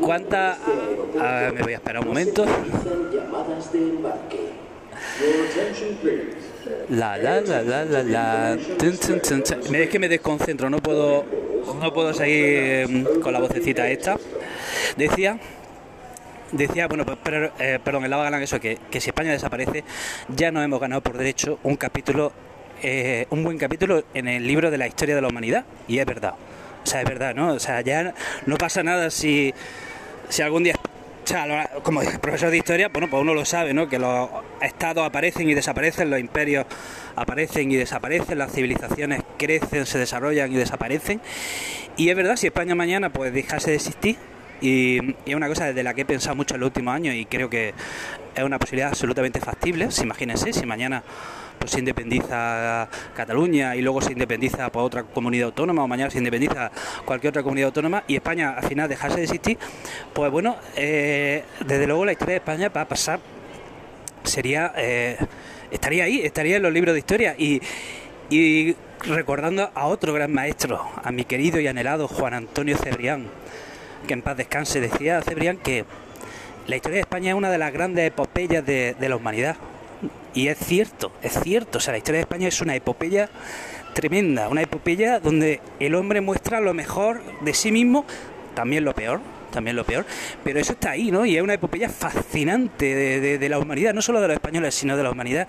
¿Cuántas... 0.00 0.58
me 1.54 1.62
voy 1.62 1.74
a 1.74 1.76
esperar 1.76 2.02
un 2.02 2.08
momento. 2.08 2.44
La 6.88 7.16
la 7.16 7.40
la 7.40 7.62
la 7.62 7.84
la 7.84 8.02
la. 8.02 8.54
Es 8.54 9.88
que 9.88 9.98
me 10.00 10.08
desconcentro, 10.08 10.68
no 10.68 10.78
puedo 10.78 11.43
no 11.80 11.92
puedo 11.92 12.12
seguir 12.12 13.20
con 13.22 13.32
la 13.32 13.40
vocecita 13.40 13.88
esta. 13.88 14.16
Decía 14.96 15.38
decía, 16.52 16.86
bueno, 16.86 17.04
pues, 17.04 17.18
pero, 17.22 17.52
eh, 17.58 17.78
perdón, 17.82 18.04
el 18.04 18.10
Lava 18.10 18.24
Galán 18.24 18.42
eso, 18.42 18.60
que, 18.60 18.78
que 18.90 19.00
si 19.00 19.10
España 19.10 19.32
desaparece, 19.32 19.84
ya 20.28 20.50
no 20.50 20.62
hemos 20.62 20.80
ganado 20.80 21.02
por 21.02 21.18
derecho 21.18 21.58
un 21.62 21.76
capítulo, 21.76 22.32
eh, 22.82 23.26
un 23.30 23.42
buen 23.44 23.58
capítulo 23.58 24.04
en 24.14 24.28
el 24.28 24.46
libro 24.46 24.70
de 24.70 24.78
la 24.78 24.86
historia 24.86 25.14
de 25.14 25.20
la 25.20 25.28
humanidad. 25.28 25.64
Y 25.88 25.98
es 25.98 26.06
verdad. 26.06 26.34
O 26.82 26.86
sea, 26.86 27.00
es 27.00 27.08
verdad, 27.08 27.34
¿no? 27.34 27.54
O 27.54 27.58
sea, 27.58 27.80
ya 27.80 28.14
no 28.46 28.56
pasa 28.56 28.82
nada 28.82 29.10
si, 29.10 29.54
si 30.28 30.42
algún 30.42 30.64
día 30.64 30.74
Como 31.82 32.02
profesor 32.20 32.50
de 32.50 32.58
historia, 32.58 32.88
bueno, 32.88 33.08
pues 33.08 33.22
uno 33.22 33.34
lo 33.34 33.44
sabe, 33.44 33.72
¿no? 33.72 33.88
Que 33.88 33.98
los 33.98 34.28
estados 34.60 35.06
aparecen 35.06 35.48
y 35.48 35.54
desaparecen, 35.54 36.10
los 36.10 36.20
imperios 36.20 36.66
aparecen 37.16 37.70
y 37.70 37.76
desaparecen, 37.76 38.38
las 38.38 38.52
civilizaciones 38.52 39.22
crecen, 39.38 39.86
se 39.86 39.98
desarrollan 39.98 40.52
y 40.52 40.56
desaparecen. 40.56 41.20
Y 41.96 42.10
es 42.10 42.16
verdad, 42.16 42.36
si 42.36 42.48
España 42.48 42.74
mañana 42.74 43.10
pues 43.10 43.32
dejase 43.32 43.70
de 43.70 43.76
existir, 43.76 44.16
y, 44.60 45.14
es 45.26 45.34
una 45.34 45.48
cosa 45.48 45.66
desde 45.66 45.82
la 45.82 45.94
que 45.94 46.02
he 46.02 46.04
pensado 46.04 46.36
mucho 46.36 46.54
en 46.54 46.60
los 46.60 46.68
últimos 46.68 46.94
años 46.94 47.14
y 47.14 47.24
creo 47.26 47.50
que 47.50 47.74
es 48.34 48.44
una 48.44 48.58
posibilidad 48.58 48.88
absolutamente 48.88 49.40
factible. 49.40 49.90
Si 49.90 50.02
imagínense, 50.02 50.52
si 50.52 50.66
mañana 50.66 51.02
pues, 51.58 51.72
se 51.72 51.78
independiza 51.78 52.88
Cataluña 53.14 53.76
y 53.76 53.82
luego 53.82 54.00
se 54.00 54.12
independiza 54.12 54.70
por 54.70 54.84
otra 54.84 55.02
comunidad 55.02 55.46
autónoma 55.46 55.84
o 55.84 55.88
mañana 55.88 56.10
se 56.10 56.18
independiza 56.18 56.70
cualquier 57.04 57.30
otra 57.30 57.42
comunidad 57.42 57.68
autónoma 57.68 58.04
y 58.06 58.16
España 58.16 58.54
al 58.56 58.64
final 58.68 58.88
dejase 58.88 59.16
de 59.16 59.24
existir, 59.24 59.58
pues 60.12 60.30
bueno, 60.30 60.56
eh, 60.76 61.44
desde 61.66 61.86
luego 61.86 62.04
la 62.04 62.12
historia 62.12 62.32
de 62.32 62.38
España 62.38 62.68
va 62.68 62.82
a 62.82 62.88
pasar, 62.88 63.20
sería, 64.24 64.72
eh, 64.76 65.16
estaría 65.70 66.04
ahí, 66.04 66.20
estaría 66.22 66.56
en 66.56 66.62
los 66.62 66.72
libros 66.72 66.94
de 66.94 66.98
historia 66.98 67.34
y, 67.38 67.60
y 68.30 68.76
recordando 69.06 69.70
a 69.74 69.86
otro 69.86 70.12
gran 70.12 70.32
maestro, 70.32 70.80
a 71.02 71.12
mi 71.12 71.24
querido 71.24 71.60
y 71.60 71.66
anhelado 71.66 72.08
Juan 72.08 72.34
Antonio 72.34 72.76
Cebrián, 72.76 73.28
que 74.06 74.14
en 74.14 74.22
paz 74.22 74.36
descanse, 74.36 74.80
decía 74.80 75.20
Cebrián 75.22 75.56
que 75.58 75.84
la 76.66 76.76
historia 76.76 76.96
de 76.96 77.02
España 77.02 77.30
es 77.30 77.36
una 77.36 77.50
de 77.50 77.58
las 77.58 77.72
grandes 77.72 78.06
epopeyas 78.06 78.64
de, 78.64 78.96
la 78.98 79.16
humanidad. 79.16 79.56
Y 80.34 80.48
es 80.48 80.58
cierto, 80.58 81.12
es 81.22 81.38
cierto. 81.42 81.78
O 81.78 81.80
sea, 81.80 81.92
la 81.92 81.98
historia 81.98 82.18
de 82.18 82.22
España 82.22 82.48
es 82.48 82.60
una 82.60 82.74
epopeya 82.74 83.28
tremenda, 83.94 84.48
una 84.48 84.62
epopeya 84.62 85.20
donde 85.20 85.60
el 85.78 85.94
hombre 85.94 86.20
muestra 86.20 86.60
lo 86.60 86.74
mejor 86.74 87.22
de 87.42 87.54
sí 87.54 87.70
mismo, 87.70 88.04
también 88.54 88.84
lo 88.84 88.94
peor, 88.94 89.20
también 89.52 89.76
lo 89.76 89.84
peor, 89.84 90.04
pero 90.42 90.58
eso 90.58 90.72
está 90.72 90.90
ahí, 90.90 91.12
¿no? 91.12 91.24
Y 91.24 91.36
es 91.36 91.42
una 91.42 91.54
epopeya 91.54 91.88
fascinante 91.88 93.38
de, 93.38 93.48
la 93.48 93.58
humanidad, 93.58 93.94
no 93.94 94.02
solo 94.02 94.20
de 94.20 94.26
los 94.26 94.34
españoles, 94.34 94.74
sino 94.74 94.96
de 94.96 95.02
la 95.04 95.12
humanidad. 95.12 95.46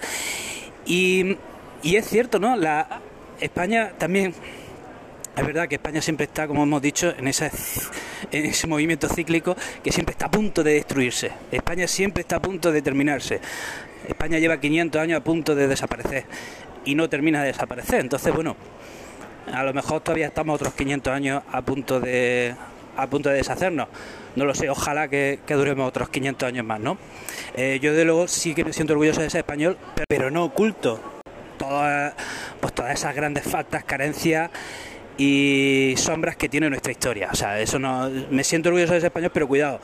Y, 0.85 1.37
y 1.81 1.95
es 1.95 2.07
cierto, 2.07 2.37
¿no? 2.37 2.55
La 2.55 3.01
España 3.39 3.93
también 3.97 4.35
es 5.35 5.45
verdad 5.45 5.67
que 5.67 5.75
España 5.75 6.01
siempre 6.01 6.25
está, 6.25 6.47
como 6.47 6.63
hemos 6.63 6.81
dicho, 6.81 7.13
en 7.17 7.27
ese, 7.27 7.51
en 8.31 8.45
ese 8.45 8.67
movimiento 8.67 9.09
cíclico 9.09 9.55
que 9.83 9.91
siempre 9.91 10.13
está 10.13 10.27
a 10.27 10.31
punto 10.31 10.63
de 10.63 10.75
destruirse. 10.75 11.31
España 11.51 11.87
siempre 11.87 12.21
está 12.21 12.37
a 12.37 12.41
punto 12.41 12.71
de 12.71 12.81
terminarse. 12.81 13.41
España 14.07 14.39
lleva 14.39 14.59
500 14.59 15.01
años 15.01 15.19
a 15.19 15.23
punto 15.23 15.55
de 15.55 15.67
desaparecer 15.67 16.25
y 16.85 16.95
no 16.95 17.09
termina 17.09 17.41
de 17.41 17.47
desaparecer. 17.47 18.01
Entonces, 18.01 18.33
bueno, 18.33 18.55
a 19.51 19.63
lo 19.63 19.73
mejor 19.73 20.01
todavía 20.01 20.27
estamos 20.27 20.55
otros 20.55 20.73
500 20.73 21.13
años 21.13 21.43
a 21.51 21.61
punto 21.61 21.99
de 21.99 22.55
a 22.97 23.07
punto 23.07 23.29
de 23.29 23.35
deshacernos. 23.35 23.87
No 24.35 24.45
lo 24.45 24.53
sé, 24.53 24.69
ojalá 24.69 25.07
que, 25.07 25.39
duremos 25.47 25.87
otros 25.87 26.09
500 26.09 26.47
años 26.47 26.65
más, 26.65 26.79
¿no? 26.79 26.97
Eh, 27.55 27.79
yo 27.81 27.93
de 27.93 28.05
luego 28.05 28.27
sí 28.27 28.53
que 28.53 28.63
me 28.63 28.73
siento 28.73 28.93
orgulloso 28.93 29.21
de 29.21 29.29
ser 29.29 29.39
español, 29.39 29.77
pero 30.07 30.31
no 30.31 30.45
oculto 30.45 30.99
todas, 31.57 32.13
pues 32.59 32.73
todas 32.73 32.93
esas 32.93 33.15
grandes 33.15 33.43
faltas, 33.43 33.83
carencias 33.83 34.49
y 35.17 35.93
sombras 35.97 36.35
que 36.35 36.49
tiene 36.49 36.69
nuestra 36.69 36.91
historia. 36.91 37.29
O 37.31 37.35
sea, 37.35 37.59
eso 37.59 37.79
no. 37.79 38.09
Me 38.29 38.43
siento 38.43 38.69
orgulloso 38.69 38.93
de 38.93 38.99
ser 38.99 39.07
español, 39.07 39.31
pero 39.33 39.47
cuidado, 39.47 39.79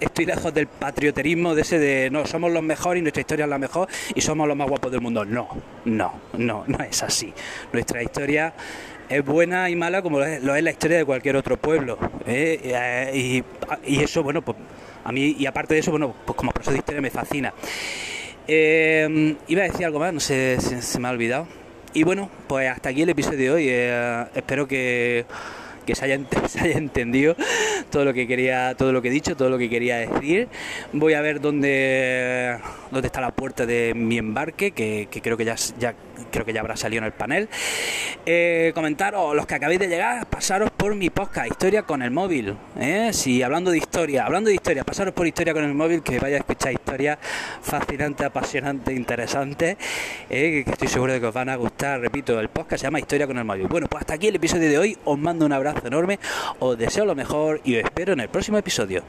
estoy 0.00 0.26
lejos 0.26 0.52
del 0.54 0.66
patrioterismo 0.66 1.54
de 1.54 1.62
ese 1.62 1.78
de 1.78 2.10
no, 2.10 2.26
somos 2.26 2.52
los 2.52 2.62
mejores 2.62 3.00
y 3.00 3.02
nuestra 3.02 3.20
historia 3.20 3.44
es 3.44 3.50
la 3.50 3.58
mejor 3.58 3.88
y 4.14 4.20
somos 4.20 4.48
los 4.48 4.56
más 4.56 4.68
guapos 4.68 4.90
del 4.90 5.00
mundo. 5.00 5.24
No, 5.24 5.48
no, 5.84 6.20
no, 6.38 6.64
no 6.66 6.78
es 6.84 7.02
así. 7.02 7.32
Nuestra 7.72 8.02
historia 8.02 8.54
es 9.08 9.24
buena 9.24 9.68
y 9.68 9.76
mala 9.76 10.02
como 10.02 10.18
lo 10.18 10.24
es, 10.26 10.42
la 10.42 10.70
historia 10.70 10.98
de 10.98 11.04
cualquier 11.04 11.36
otro 11.36 11.56
pueblo. 11.56 11.98
¿eh? 12.26 13.10
Y, 13.14 13.44
y, 13.92 14.02
eso, 14.02 14.22
bueno, 14.22 14.42
pues 14.42 14.56
a 15.04 15.12
mí, 15.12 15.36
y 15.38 15.46
aparte 15.46 15.74
de 15.74 15.80
eso, 15.80 15.90
bueno, 15.90 16.14
pues 16.24 16.36
como 16.36 16.52
profesor 16.52 16.72
de 16.72 16.78
historia 16.78 17.02
me 17.02 17.10
fascina. 17.10 17.52
Eh, 18.46 19.36
iba 19.48 19.62
a 19.62 19.66
decir 19.66 19.86
algo 19.86 19.98
más, 19.98 20.12
no 20.12 20.20
sé, 20.20 20.58
si 20.60 20.80
se 20.80 20.98
me 20.98 21.08
ha 21.08 21.10
olvidado. 21.10 21.46
Y 21.94 22.02
bueno, 22.02 22.28
pues 22.48 22.68
hasta 22.68 22.88
aquí 22.88 23.02
el 23.02 23.10
episodio 23.10 23.38
de 23.38 23.50
hoy. 23.52 23.66
Eh, 23.68 24.26
espero 24.34 24.66
que, 24.66 25.26
se, 25.86 26.04
haya, 26.04 26.18
se 26.48 26.60
haya 26.60 26.76
entendido 26.76 27.36
todo 27.90 28.04
lo 28.04 28.12
que 28.12 28.26
quería, 28.26 28.74
todo 28.74 28.92
lo 28.92 29.00
que 29.00 29.08
he 29.08 29.12
dicho, 29.12 29.36
todo 29.36 29.48
lo 29.48 29.58
que 29.58 29.70
quería 29.70 29.98
decir. 29.98 30.48
Voy 30.92 31.14
a 31.14 31.20
ver 31.20 31.40
dónde, 31.40 32.58
dónde 32.90 33.06
está 33.06 33.20
la 33.20 33.30
puerta 33.30 33.64
de 33.64 33.92
mi 33.94 34.18
embarque, 34.18 34.72
que, 34.72 35.06
creo 35.22 35.36
que 35.36 35.44
ya 35.44 35.94
creo 36.30 36.44
que 36.44 36.52
ya 36.52 36.60
habrá 36.60 36.76
salido 36.76 36.98
en 36.98 37.04
el 37.04 37.12
panel. 37.12 37.48
Eh, 38.26 38.72
comentaros, 38.74 39.34
los 39.34 39.46
que 39.46 39.54
acabéis 39.54 39.80
de 39.80 39.88
llegar, 39.88 40.26
pasaros 40.26 40.70
por 40.70 40.94
mi 40.94 41.10
podcast, 41.10 41.48
Historia 41.50 41.82
con 41.82 42.02
el 42.02 42.10
móvil. 42.10 42.56
¿eh? 42.78 43.10
Si 43.12 43.42
hablando 43.42 43.70
de 43.70 43.78
historia, 43.78 44.24
hablando 44.26 44.48
de 44.48 44.54
historia, 44.54 44.84
pasaros 44.84 45.14
por 45.14 45.26
Historia 45.26 45.52
con 45.52 45.64
el 45.64 45.74
móvil, 45.74 46.02
que 46.02 46.18
vaya 46.18 46.36
a 46.36 46.38
escuchar 46.38 46.72
historias 46.72 47.18
fascinantes, 47.62 48.26
apasionantes, 48.26 48.96
interesantes, 48.96 49.76
¿eh? 50.30 50.62
que 50.64 50.70
estoy 50.70 50.88
seguro 50.88 51.12
de 51.12 51.20
que 51.20 51.26
os 51.26 51.34
van 51.34 51.48
a 51.48 51.56
gustar. 51.56 52.00
Repito, 52.00 52.38
el 52.40 52.48
podcast 52.48 52.80
se 52.80 52.86
llama 52.86 52.98
Historia 52.98 53.26
con 53.26 53.38
el 53.38 53.44
móvil. 53.44 53.66
Bueno, 53.66 53.86
pues 53.88 54.02
hasta 54.02 54.14
aquí 54.14 54.28
el 54.28 54.36
episodio 54.36 54.68
de 54.68 54.78
hoy. 54.78 54.98
Os 55.04 55.18
mando 55.18 55.46
un 55.46 55.52
abrazo 55.52 55.86
enorme, 55.86 56.18
os 56.58 56.78
deseo 56.78 57.04
lo 57.04 57.14
mejor 57.14 57.60
y 57.64 57.76
os 57.76 57.84
espero 57.84 58.12
en 58.12 58.20
el 58.20 58.28
próximo 58.28 58.58
episodio. 58.58 59.02